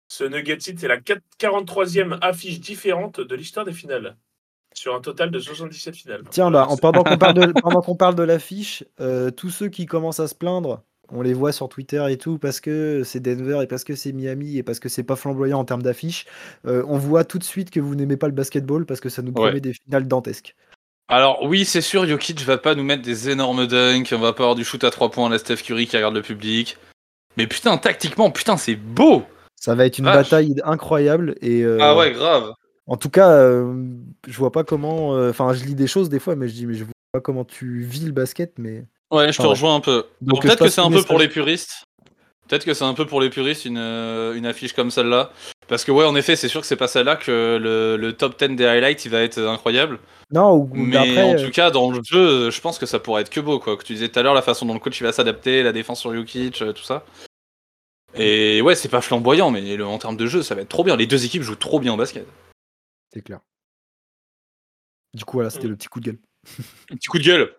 [0.09, 4.17] Ce Nugget c'est la 4- 43e affiche différente de l'histoire des finales.
[4.79, 6.23] Sur un total de 77 finales.
[6.31, 9.69] Tiens, bah, en- pendant qu'on parle de, pendant qu'on parle de l'affiche, euh, tous ceux
[9.69, 13.21] qui commencent à se plaindre, on les voit sur Twitter et tout, parce que c'est
[13.21, 16.27] Denver et parce que c'est Miami et parce que c'est pas flamboyant en termes d'affiche.
[16.67, 19.23] euh, on voit tout de suite que vous n'aimez pas le basketball parce que ça
[19.23, 19.61] nous promet Ouais.
[19.61, 20.55] des finales dantesques.
[21.09, 24.43] Alors oui, c'est sûr, Jokic va pas nous mettre des énormes dunks, on va pas
[24.43, 26.77] avoir du shoot à 3 points à la Steph Curry qui regarde le public.
[27.37, 29.23] Mais putain, tactiquement, putain, c'est beau
[29.55, 30.17] Ça va être une Vache.
[30.31, 32.53] bataille incroyable et euh, Ah ouais, grave.
[32.87, 33.75] En tout cas, euh,
[34.27, 35.15] je vois pas comment.
[35.15, 37.21] euh, Enfin, je lis des choses des fois, mais je dis mais je vois pas
[37.21, 39.49] comment tu vis le basket, mais Ouais, je te ouais.
[39.49, 40.05] rejoins un peu.
[40.21, 41.85] Donc, Peut-être que c'est un peu pour les puristes.
[42.49, 45.31] Peut-être que c'est un peu pour les puristes une, euh, une affiche comme celle-là.
[45.69, 48.39] Parce que ouais, en effet, c'est sûr que c'est pas celle-là que le, le top
[48.39, 49.99] 10 des highlights, il va être incroyable.
[50.31, 50.53] non.
[50.55, 53.31] Ou, Mais après, en tout cas, dans le jeu, je pense que ça pourrait être
[53.31, 53.77] que beau, quoi.
[53.77, 55.73] Que tu disais tout à l'heure, la façon dont le coach il va s'adapter, la
[55.73, 57.05] défense sur Jokic, tout ça.
[58.15, 60.85] Et ouais, c'est pas flamboyant, mais le- en termes de jeu, ça va être trop
[60.85, 60.97] bien.
[60.97, 62.27] Les deux équipes jouent trop bien au basket.
[63.17, 63.41] C'est clair.
[65.15, 65.71] Du coup, voilà, c'était Mm.
[65.71, 66.19] le petit coup de gueule.
[66.89, 67.57] Petit coup de gueule.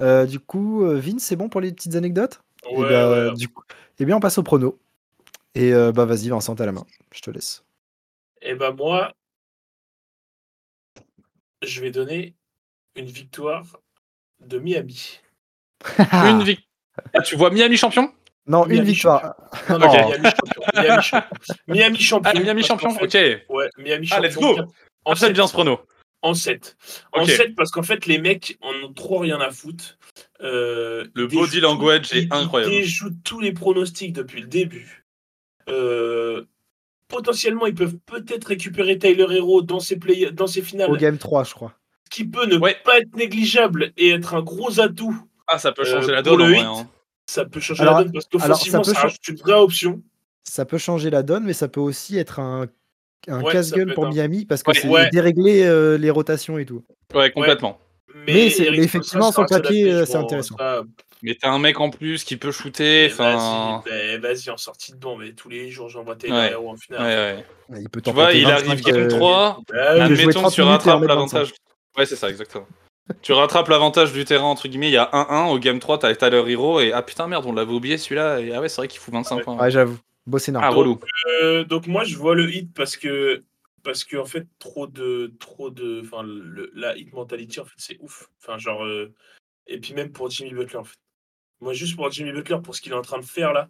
[0.00, 2.40] Euh, du coup, euh, Vince, c'est bon pour les petites anecdotes?
[2.64, 3.34] Ouais, Eh ben, ouais.
[3.34, 3.62] du coup,
[3.98, 4.78] eh bien, on passe au prono.
[5.54, 6.86] Et euh, bah vas-y, Vincent, t'as la main.
[7.12, 7.62] Je te laisse.
[8.40, 9.12] Et ben moi,
[11.62, 12.34] je vais donner
[12.96, 13.78] une victoire
[14.40, 15.20] de Miami.
[16.12, 17.22] Une victoire.
[17.24, 18.12] tu vois Miami champion?
[18.46, 19.34] Non, une victoire.
[19.70, 19.92] Non, non, Ok.
[19.94, 20.62] Miami champion.
[20.76, 21.28] Miami champion.
[21.68, 22.30] Miami champion.
[22.34, 23.56] Ah, Miami champion fait- Ok.
[23.56, 24.28] Ouais, Miami Ah, champion.
[24.28, 24.72] let's go
[25.04, 25.32] En 7.
[25.32, 25.80] bien ce prono.
[26.22, 26.76] En 7.
[27.12, 27.30] En Ok.
[27.30, 29.98] 7 parce qu'en fait, les mecs en ont trop rien à foutre.
[30.42, 32.72] Euh, Le body language tout- est incroyable.
[32.72, 35.04] Ils déjouent tous les pronostics depuis le début.
[35.68, 36.44] Euh,
[37.08, 41.18] potentiellement, ils peuvent peut-être récupérer Tyler Hero dans ses, play- dans ses finales, Au game
[41.18, 41.74] 3, je crois.
[42.10, 42.76] ce qui peut ne Ouais.
[42.84, 45.16] pas être négligeable et être un gros atout.
[45.46, 46.62] Ah, ça peut changer Euh, la pour donne le vrai.
[46.64, 46.88] hein.
[47.26, 50.02] Ça peut changer Alors- la donne parce qu'offensivement, ça ça, peut rajoute une vraie option.
[50.44, 52.66] Ça peut changer la donne, mais ça peut aussi être un,
[53.28, 55.08] un Ouais, casse-gueule pour un- Miami parce que Ouais, c'est ouais.
[55.10, 56.84] dérégler euh, les rotations et tout.
[57.14, 57.78] Ouais, complètement.
[58.26, 60.56] Mais effectivement, sur le papier, euh, c'est intéressant.
[60.58, 60.82] ça,
[61.22, 63.08] Mais t'as un mec en plus qui peut shooter.
[63.08, 66.52] Vas-y, ben, vas-y, en sortie de banc, mais tous les jours, j'envoie Taylor Ouais.
[66.52, 67.02] Hero en Ouais, finale.
[67.02, 67.44] ouais.
[67.70, 69.58] Ouais, Il peut Tu vois, il 25, arrive game euh, 3.
[69.58, 71.52] Ah oui, peut jouer Admettons 30 que tu minutes et en rattrapes mettre l'avantage.
[71.98, 72.66] Ouais, c'est ça, exactement.
[73.22, 75.50] Tu rattrapes l'avantage du terrain, entre guillemets, il y a 1-1.
[75.50, 76.80] Au game 3, t'as Tyler Hero.
[76.80, 78.40] Et ah putain, merde, on l'avait oublié celui-là.
[78.40, 79.56] Et ah ouais, c'est vrai qu'il fout 25 points.
[79.58, 79.98] Ouais, j'avoue.
[80.26, 80.76] Beau Ah, scénario.
[80.78, 81.00] relou.
[81.42, 83.42] Euh, donc moi je vois le hit parce que
[83.82, 86.22] parce que en fait trop de trop de enfin
[86.74, 89.12] la hit mentality en fait c'est ouf enfin genre euh,
[89.66, 90.96] et puis même pour Jimmy Butler en fait
[91.60, 93.68] moi juste pour Jimmy Butler pour ce qu'il est en train de faire là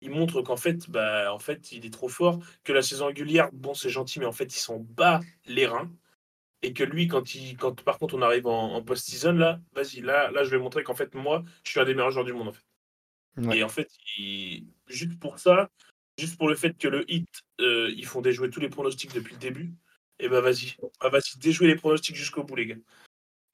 [0.00, 3.48] il montre qu'en fait bah en fait il est trop fort que la saison régulière
[3.52, 5.90] bon c'est gentil mais en fait ils sont bas les reins
[6.66, 10.00] et que lui quand il quand par contre on arrive en, en post-season là vas-y
[10.00, 12.32] là là je vais montrer qu'en fait moi je suis un des meilleurs joueurs du
[12.32, 12.64] monde en fait
[13.38, 13.58] Ouais.
[13.58, 15.68] et en fait, il- juste pour ça,
[16.18, 17.28] juste pour le fait que le hit,
[17.60, 19.74] euh, ils font déjouer tous les pronostics depuis le début,
[20.18, 22.76] et ben vas-y, ah, vas-y, déjouer les pronostics jusqu'au bout, les gars.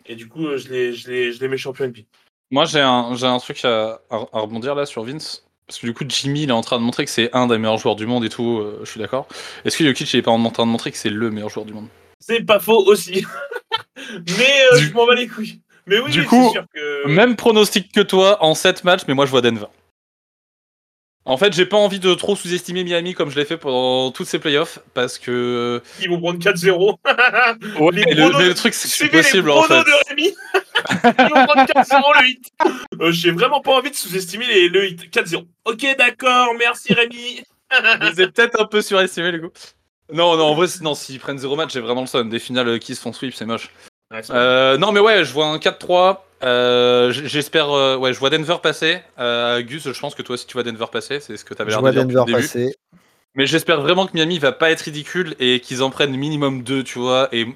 [0.07, 2.03] Et du coup, euh, je les, je les, je les mets champion NBA.
[2.53, 5.45] Moi, j'ai un, j'ai un truc à, à- à rebondir là sur Vince.
[5.67, 7.59] Parce que du coup, Jimmy, il est en train de montrer que c'est un des
[7.59, 8.61] meilleurs joueurs du monde et tout.
[8.61, 9.27] euh, je suis d'accord.
[9.65, 11.67] Est-ce que Jokic, il est pas en train de montrer que c'est le meilleur joueur
[11.67, 11.89] du monde?
[12.25, 13.27] C'est pas faux aussi.
[14.39, 15.61] mais euh, Du- je m'en bats les couilles.
[15.87, 17.09] Mais oui, Du oui, coup, sûr que.
[17.09, 19.67] Même pronostic que toi en 7 matchs, mais moi, je vois Denver.
[21.25, 24.27] En fait, j'ai pas envie de trop sous-estimer Miami comme je l'ai fait pendant toutes
[24.27, 24.81] ces playoffs.
[24.95, 25.81] Parce que.
[26.01, 26.97] Ils vont prendre 4-0.
[27.81, 29.75] Ouais, Les mais le, mais truc, c'est que c'est Suivez les possible en fait.
[29.75, 30.35] de Rémi.
[31.05, 32.49] Ils vont prendre 4-0 le hit.
[33.01, 35.11] Euh, J'ai vraiment pas envie de sous-estimer les- le hit.
[35.11, 35.45] 4-0.
[35.65, 37.43] Ok, d'accord, merci Rémi.
[37.71, 39.49] Je les ai peut-être un peu surestimés, les gars.
[40.13, 42.25] Non, non, en vrai, non, s'ils prennent 0 match, j'ai vraiment le son.
[42.25, 43.71] Des finales euh, qui se font sweep, c'est moche.
[44.31, 46.19] Euh, non, mais ouais, je vois un 4-3.
[46.43, 47.71] Euh, J'espère.
[47.71, 49.01] euh, ouais, je vois Denver passer.
[49.19, 51.21] Euh, Gus, je pense que toi aussi tu vois Denver passer.
[51.21, 52.75] C'est ce que tu avais Je l'air vois de dire depuis Denver passer.
[53.35, 56.85] Mais j'espère vraiment que Miami va pas être ridicule et qu'ils en prennent minimum 2,
[56.85, 57.29] tu vois.
[57.33, 57.55] Et vous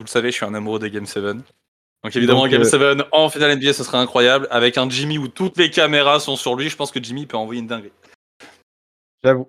[0.00, 1.24] le savez, je suis un amoureux des Game 7.
[1.24, 4.46] Donc évidemment, Donc, Game euh, 7 en finale NBA, ce serait incroyable.
[4.50, 7.36] Avec un Jimmy où toutes les caméras sont sur lui, je pense que Jimmy peut
[7.36, 7.92] envoyer une dinguerie.
[9.24, 9.48] J'avoue.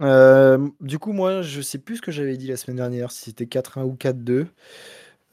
[0.00, 3.24] Euh, du coup, moi, je sais plus ce que j'avais dit la semaine dernière, si
[3.26, 4.46] c'était 4-1 ou 4-2.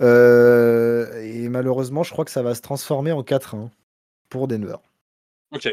[0.02, 3.70] Euh, et malheureusement, je crois que ça va se transformer en 4-1
[4.30, 4.78] pour Denver.
[5.54, 5.70] Ok.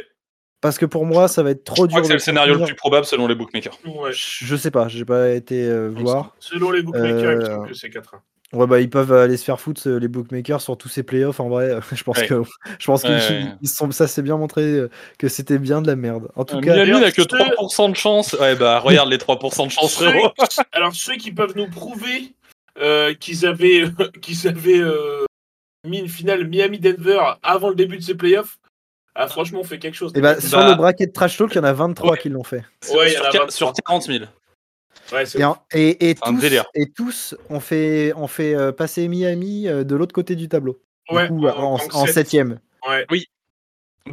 [0.60, 2.02] Parce que pour moi, ça va être trop Je crois dur.
[2.02, 3.78] que c'est le scénario le plus probable selon les bookmakers.
[3.86, 4.10] Ouais.
[4.12, 6.34] Je sais pas, j'ai pas été euh, voir.
[6.40, 8.20] Selon les bookmakers, il me Euh, semble que c'est 4-1.
[8.54, 11.38] Ouais, bah ils peuvent aller se faire foutre euh, les bookmakers sur tous ces playoffs.
[11.38, 12.26] En vrai, je pense Ouais.
[12.26, 12.42] que
[12.78, 13.44] je pense qu'ils Ouais, ouais.
[13.60, 14.88] ils sont, ça s'est bien montré euh,
[15.18, 16.28] que c'était bien de la merde.
[16.34, 18.32] En tout Euh, cas, Miami n'a que ceux- 3% de chance.
[18.40, 20.30] Ouais, bah regarde les 3% de chance, Ceux- frérot.
[20.72, 22.34] Alors, ceux qui peuvent nous prouver
[22.80, 23.84] euh, qu'ils avaient,
[24.22, 25.24] qu'ils avaient euh,
[25.86, 28.58] mis une finale Miami-Denver avant le début de ces playoffs,
[29.14, 30.12] ah, franchement, on fait quelque chose.
[30.14, 32.18] et bah, sur Bah- le bracket Trash Talk, il y en a 23 Ouais.
[32.18, 32.64] qui l'ont fait.
[32.84, 33.50] Sur, a quar- 23.
[33.50, 34.24] sur 40 000.
[35.12, 36.64] Ouais, c'est Et, en- et, tous, délire.
[36.74, 40.80] et tous ont fait, ont fait euh, passer Miami euh, de l'autre côté du tableau.
[41.08, 42.14] Du Ouais, coup, en- en, en en sept.
[42.14, 42.60] septième.
[42.86, 43.06] Ouais.
[43.08, 43.16] Bah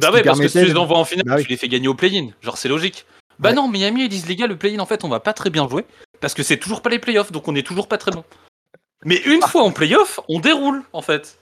[0.08, 1.44] qui ouais, parce que si tu les envoies en finale, Bah oui.
[1.44, 2.28] tu les fais gagner au play-in.
[2.42, 3.06] Genre, c'est logique.
[3.38, 3.54] Bah Ouais.
[3.54, 5.68] non, Miami, ils disent, les gars, le play-in, en fait, on va pas très bien
[5.68, 5.84] jouer.
[6.20, 8.24] Parce que c'est toujours pas les playoffs, donc on est toujours pas très bon.
[9.04, 9.48] Mais une Ah.
[9.48, 11.38] fois en playoff, on déroule, en fait.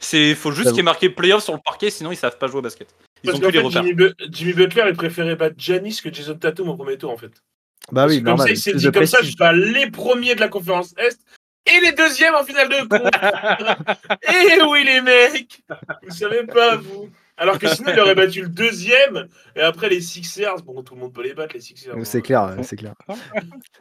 [0.00, 2.46] C'est faut juste qu'il y ait marqué playoff sur le parquet, sinon ils savent pas
[2.46, 2.88] jouer au basket.
[3.22, 3.82] Ils Parce ont plus les fait, repères.
[3.82, 7.16] Jimmy, Bu- Jimmy Butler, il préférait battre Giannis que Jason Tatum au premier tour, en
[7.16, 7.30] fait.
[7.92, 8.46] Bah oui, que comme normal.
[8.48, 11.18] ça, il s'est dit comme ça, je bats les premiers de la conférence Est
[11.66, 13.10] et les deuxièmes en finale de conf.
[14.28, 15.62] Eh oui, les mecs
[16.02, 19.26] Vous savez pas, vous Alors que sinon, il aurait battu le deuxième,
[19.56, 21.94] et après les Sixers, bon, tout le monde peut les battre, les Sixers.
[22.04, 22.94] C'est clair, ouais, c'est clair.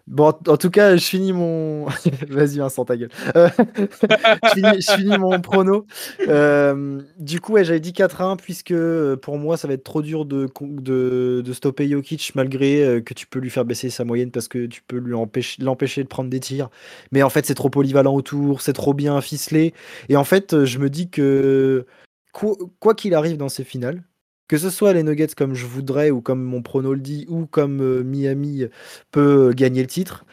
[0.08, 1.86] Bon, en- tout cas, je finis mon.
[2.30, 3.10] Vas-y, Vincent, ta gueule.
[3.36, 5.86] Euh, je, finis, je finis mon prono.
[6.28, 10.02] Euh, du coup, ouais, j'avais dit 4-1, puisque euh, pour moi, ça va être trop
[10.02, 14.32] dur de, de, de stopper Jokic, malgré que tu peux lui faire baisser sa moyenne
[14.32, 16.70] parce que tu peux l'empêcher de prendre des tirs.
[17.12, 19.74] Mais en fait, c'est trop polyvalent autour, c'est trop bien ficelé.
[20.10, 21.86] Et en fait, je me dis que
[22.34, 24.04] quoi qu'il arrive dans ces finales,
[24.48, 27.46] que ce soit les Nuggets comme je voudrais ou comme mon prono le dit ou
[27.46, 28.66] comme euh, Miami
[29.12, 30.26] peut gagner le titre,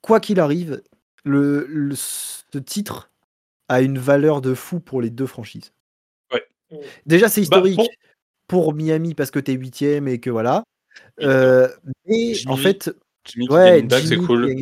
[0.00, 0.82] quoi qu'il arrive,
[1.24, 3.10] le, le- ce titre
[3.68, 5.72] a une valeur de fou pour les deux franchises.
[6.32, 6.44] Ouais.
[7.06, 7.88] Déjà, c'est Bah, historique pour-
[8.46, 10.64] pour Miami parce que t'es huitième et que voilà.
[11.20, 11.68] Euh,
[12.06, 12.90] mais en fait,
[13.24, 14.52] Jimmy ouais, c'est cool.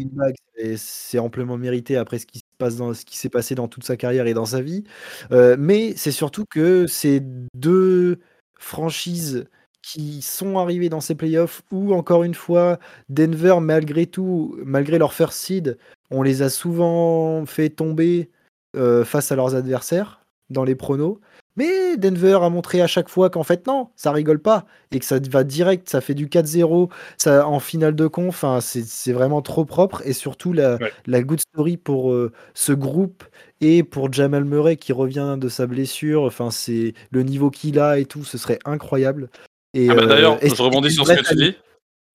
[0.76, 3.96] c'est- amplement mérité après ce qui se dans ce qui s'est passé dans toute sa
[3.96, 4.84] carrière et dans sa vie.
[5.32, 7.22] Euh, mais c'est surtout que ces
[7.54, 8.18] deux
[8.58, 9.46] franchises
[9.82, 12.78] qui sont arrivées dans ces playoffs où encore une fois
[13.08, 15.78] Denver malgré tout, malgré leur first seed,
[16.10, 18.30] on les a souvent fait tomber
[18.76, 21.20] euh, face à leurs adversaires dans les pronos.
[21.58, 25.04] Mais Denver a montré à chaque fois qu'en fait non, ça rigole pas et que
[25.04, 29.42] ça va direct, ça fait du 4-0 ça, en finale de conf, enfin, c'est vraiment
[29.42, 30.92] trop propre et surtout la, Ouais.
[31.06, 33.24] la good story pour euh, ce groupe
[33.60, 37.98] et pour Jamal Murray qui revient de sa blessure, enfin c'est le niveau qu'il a
[37.98, 39.28] et tout, ce serait incroyable.
[39.74, 41.56] Et, Ah bah euh, d'ailleurs, je rebondis sur ce que tu dis.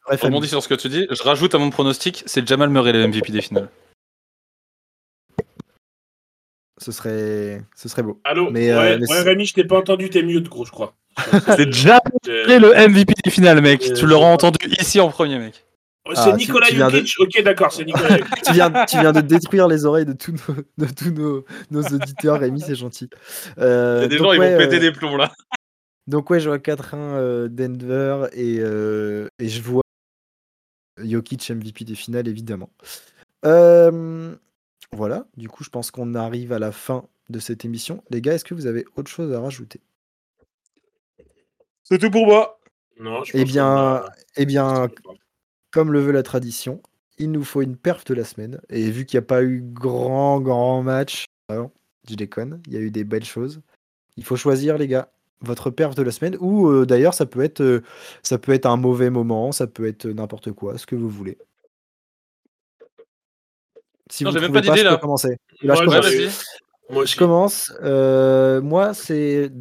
[0.10, 1.06] Je rebondis sur ce que tu dis.
[1.12, 3.70] Je rajoute à mon pronostic, c'est Jamal Murray le MVP des finales.
[6.80, 8.20] Ce serait, ce serait beau.
[8.24, 10.66] Allô Mais, euh, ouais, mais ouais, c'est- Rémi, je t'ai pas entendu, t'es mute, gros,
[10.66, 10.96] je crois.
[11.58, 13.84] C'est Jamal Euh, le MVP des finales, mec.
[13.88, 15.64] Euh, Tu l'auras entendu ici en premier, mec.
[16.16, 18.42] C'est Ah, Nicolas de- Jokic Ok, d'accord, c'est Nicolas Jokic.
[18.44, 20.56] tu, viens, tu viens de détruire les oreilles de tous nos,
[20.88, 23.10] de tous nos, nos auditeurs, Rémi, c'est gentil.
[23.60, 25.32] Euh, Il y a des donc gens, ils ouais, vont péter des plombs là.
[26.08, 29.84] Donc ouais, je vois 4-1 euh, Denver et, euh, et je vois
[31.02, 32.70] Jokic MVP des finales, évidemment.
[33.46, 34.36] Euh,
[34.94, 38.04] voilà, du coup, je pense qu'on arrive à la fin de cette émission.
[38.10, 39.82] Les gars, est-ce que vous avez autre chose à rajouter?
[41.84, 42.60] C'est tout pour moi.
[43.00, 44.04] Non, je Eh pense bien,
[44.38, 44.90] eh bien,
[45.72, 46.82] comme le veut la tradition,
[47.18, 48.62] il nous faut une perf de la semaine.
[48.70, 52.80] Et vu qu'il n'y a pas eu grand, grand match, je déconne, il y a
[52.80, 53.62] eu des belles choses.
[54.18, 56.38] Il faut choisir, les gars, votre perf de la semaine.
[56.40, 57.82] Ou euh, d'ailleurs, ça peut être, euh,
[58.24, 61.38] ça peut être un mauvais moment, ça peut être n'importe quoi, ce que vous voulez.
[64.14, 65.38] Si Non, vous même pas d'idée, je peux commencer.
[65.64, 66.06] Là, je Ouais, commence.
[67.08, 67.74] Moi Je.
[67.84, 69.52] Euh, moi, c'est.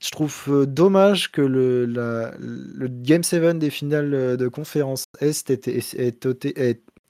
[0.00, 5.04] Je trouve euh, dommage que le, la- le Game 7 des finales euh, de conférence
[5.20, 6.52] Est ait, ait- ait ôté-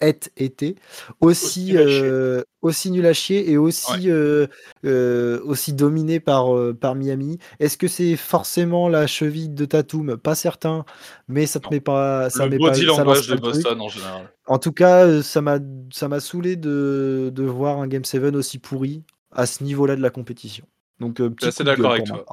[0.03, 0.76] ait- été
[1.20, 2.11] aussi, Aussi nul à chier.
[2.11, 4.46] euh, aussi nul à chier et aussi, euh,
[4.84, 6.48] euh, aussi dominé par,
[6.80, 7.38] par Miami.
[7.61, 10.16] Est-ce que c'est forcément la cheville de Tatum?
[10.18, 10.84] Pas certain,
[11.28, 11.70] mais ça te Non.
[11.72, 12.30] met pas.
[12.30, 13.36] Ça le met body pas, language de.
[13.36, 14.28] Boston en général.
[14.46, 15.59] En tout cas, ça m'a
[15.92, 20.03] ça m'a saoulé de, de voir un Game 7 aussi pourri à ce niveau-là de
[20.03, 20.66] la compétition.
[21.00, 22.24] Donc, petit assez d'accord avec toi.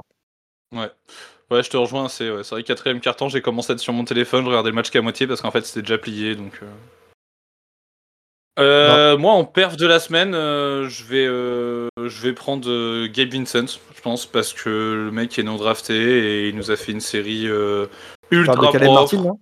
[0.72, 0.92] Ouais.
[1.52, 2.10] Ouais, je te rejoins.
[2.10, 4.76] C'est ouais, vrai, quatrième carton, j'ai commencé à être sur mon téléphone, je regardais le
[4.76, 6.36] match qu'à moitié parce qu'en fait c'était déjà plié.
[6.36, 6.68] Donc, euh...
[8.60, 13.08] Euh, moi, en perf de la semaine, euh, je vais, euh, je vais prendre euh,
[13.12, 14.70] Gabe Vincent, je pense, parce que
[15.06, 17.86] le mec est non drafté et il nous a fait une série euh,
[18.30, 19.02] Tu ultra parles de Caleb propre.
[19.16, 19.40] Martin, non?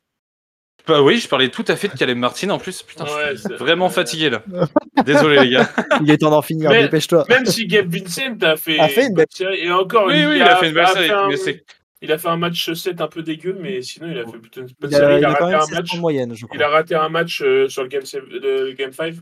[0.88, 2.82] Bah oui, je parlais tout à fait de Caleb Martin en plus.
[2.82, 4.42] Putain, Ouais, je suis vraiment fatigué là.
[5.06, 5.70] Désolé les gars.
[6.02, 7.26] Il est temps d'en finir, Mais- dépêche-toi.
[7.28, 10.36] Même si Gabe Vincent a fait, A fait une belle- série, et encore, Oui, oui,
[10.38, 11.66] il a fait une belle série, un- mais c'est
[12.02, 14.62] Il a fait un match 7 un peu dégueu, mais sinon il a fait plutôt
[14.62, 15.20] une bonne Il a, série.
[15.20, 15.96] il raté un 16 match.
[16.00, 19.16] moyenne, je Il a raté un match euh, sur le game, sev- le game 5,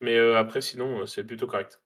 [0.00, 1.80] mais euh, après sinon euh, c'est plutôt correct.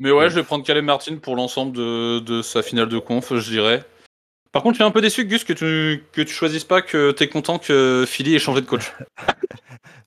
[0.00, 3.34] Mais ouais, je vais prendre Caleb Martin pour l'ensemble de, de sa finale de conf,
[3.34, 3.84] je dirais.
[4.50, 7.12] Par contre, je suis un peu déçu, Gus, que tu, que tu choisisses pas, que
[7.12, 8.90] t'es content que Philly ait changé de coach.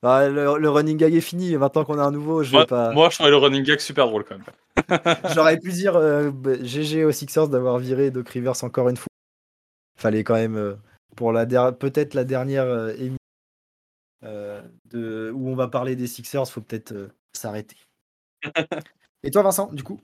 [0.02, 1.56] Bah, le, le running gag est fini.
[1.56, 2.92] Maintenant qu'on a un nouveau, je vais moi, pas.
[2.92, 5.16] moi, je trouvais le running gag super drôle quand même.
[5.34, 6.30] J'aurais pu dire euh,
[6.62, 9.08] GG aux Sixers d'avoir viré Doc Rivers encore une fois.
[9.96, 10.76] Fallait quand même euh,
[11.16, 13.18] pour la der- peut-être la dernière euh, émission
[14.24, 17.78] euh, de où on va parler des Sixers, faut peut-être euh, s'arrêter.
[19.24, 20.00] Et toi, Vincent, du coup?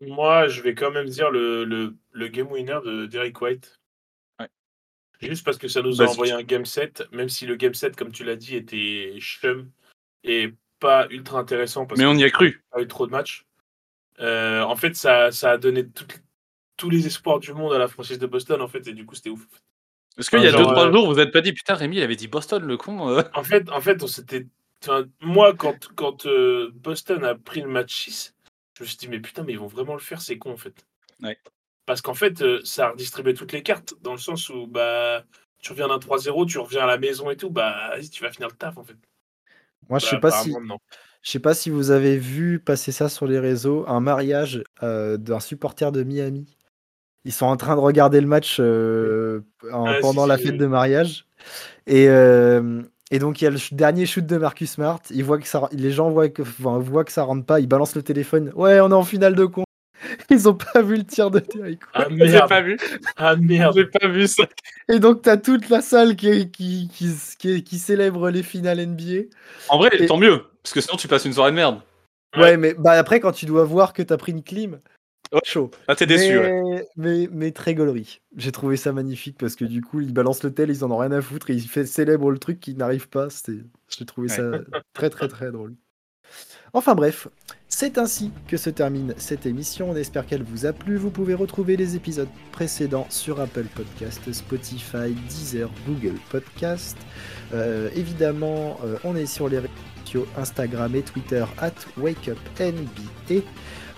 [0.00, 3.76] Moi, je vais quand même dire le, le, le game winner de Derek White.
[4.40, 4.48] Ouais.
[5.20, 7.96] Juste parce que ça nous a envoyé un game set, même si le game set,
[7.96, 9.70] comme tu l'as dit, était chum
[10.24, 12.50] et pas ultra intéressant parce Mais on y a cru.
[12.50, 13.46] qu'il n'y a pas eu trop de matchs.
[14.18, 16.20] Euh, en fait, ça, ça a donné toutes-
[16.76, 19.14] tous les espoirs du monde à la franchise de Boston, en fait, et du coup,
[19.14, 19.46] c'était ouf.
[20.18, 22.02] Est-ce qu'il y a Genre, 2-3 euh, jours, vous n'êtes pas dit, putain, Rémi, il
[22.02, 23.22] avait dit Boston, le con euh.
[23.34, 24.46] En fait, en fait on s'était.
[24.82, 28.34] enfin, moi, quand, quand euh, Boston a pris le match 6,
[28.78, 30.56] je me suis dit, mais putain, mais ils vont vraiment le faire, c'est con, en
[30.56, 30.86] fait.
[31.22, 31.38] Ouais.
[31.86, 35.24] Parce qu'en fait, euh, ça a redistribué toutes les cartes, dans le sens où, bah,
[35.60, 38.30] tu reviens d'un 3-0, tu reviens à la maison et tout, bah, vas-y, tu vas
[38.30, 38.96] finir le taf, en fait.
[39.88, 40.78] Moi, je Bah, sais pas si non.
[41.22, 45.16] je sais pas si vous avez vu passer ça sur les réseaux, un mariage euh,
[45.16, 46.55] d'un supporter de Miami.
[47.26, 49.40] Ils sont en train de regarder le match euh,
[49.72, 51.26] en- Ah, pendant si, la j'ai fête de mariage.
[51.88, 55.00] Et, euh, et donc, il y a le dernier shoot de Marcus Smart.
[55.10, 57.58] Ils voient que ça, les gens voient que, enfin, voient que ça rentre pas.
[57.60, 58.52] Ils balancent le téléphone.
[58.54, 59.64] Ouais, on est en finale de con.
[60.30, 61.80] Ils ont pas vu le tir de White.
[61.94, 62.76] Ah J'ai merde, pas vu.
[63.16, 63.74] ah merde.
[63.76, 64.44] J'ai pas vu ça.
[64.88, 69.24] Et donc, t'as toute la salle qui, qui, qui, qui, qui célèbre les finales NBA.
[69.68, 70.42] En vrai, Et- tant mieux.
[70.62, 71.80] Parce que sinon, tu passes une soirée de merde.
[72.36, 72.42] Ouais.
[72.42, 74.78] Ouais, mais bah, après, quand tu dois voir que t'as pris une clim,
[75.32, 75.40] Ouais.
[75.44, 75.70] chaud.
[75.88, 76.88] Ah, t'es déçu, mais, ouais.
[76.96, 78.20] mais, mais très gaulerie.
[78.36, 80.98] J'ai trouvé ça magnifique parce que du coup, ils balancent le tel, ils en ont
[80.98, 83.28] rien à foutre et ils fait célèbre le truc qui n'arrive pas.
[83.88, 84.50] J'ai trouvé ça
[84.92, 85.74] très très très drôle.
[86.72, 87.28] Enfin bref,
[87.68, 89.90] c'est ainsi que se termine cette émission.
[89.90, 90.96] On espère qu'elle vous a plu.
[90.96, 96.98] Vous pouvez retrouver les épisodes précédents sur Apple Podcast, Spotify, Deezer, Google Podcast.
[97.54, 99.72] Euh, évidemment, euh, on est sur les réseaux
[100.04, 103.42] sociaux Instagram et Twitter at WakeUpNBA.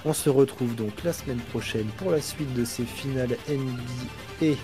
[0.05, 4.57] On se retrouve donc la semaine prochaine pour la suite de ces finales NBA.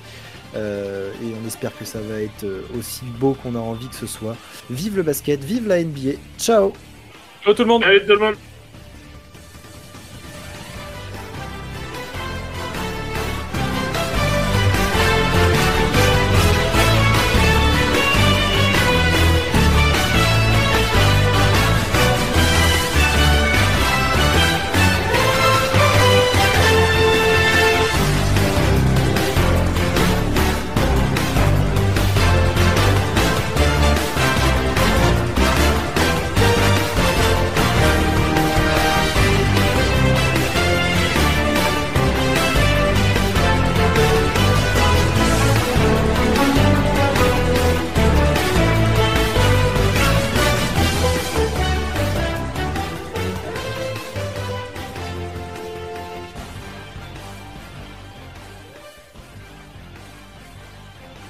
[0.57, 3.97] Euh, et on espère que ça va être euh, aussi beau qu'on a envie que
[3.97, 4.37] ce soit.
[4.71, 6.13] Vive le basket, vive la NBA.
[6.39, 6.73] Ciao
[7.43, 8.37] Ciao tout le monde Allez, tout le monde.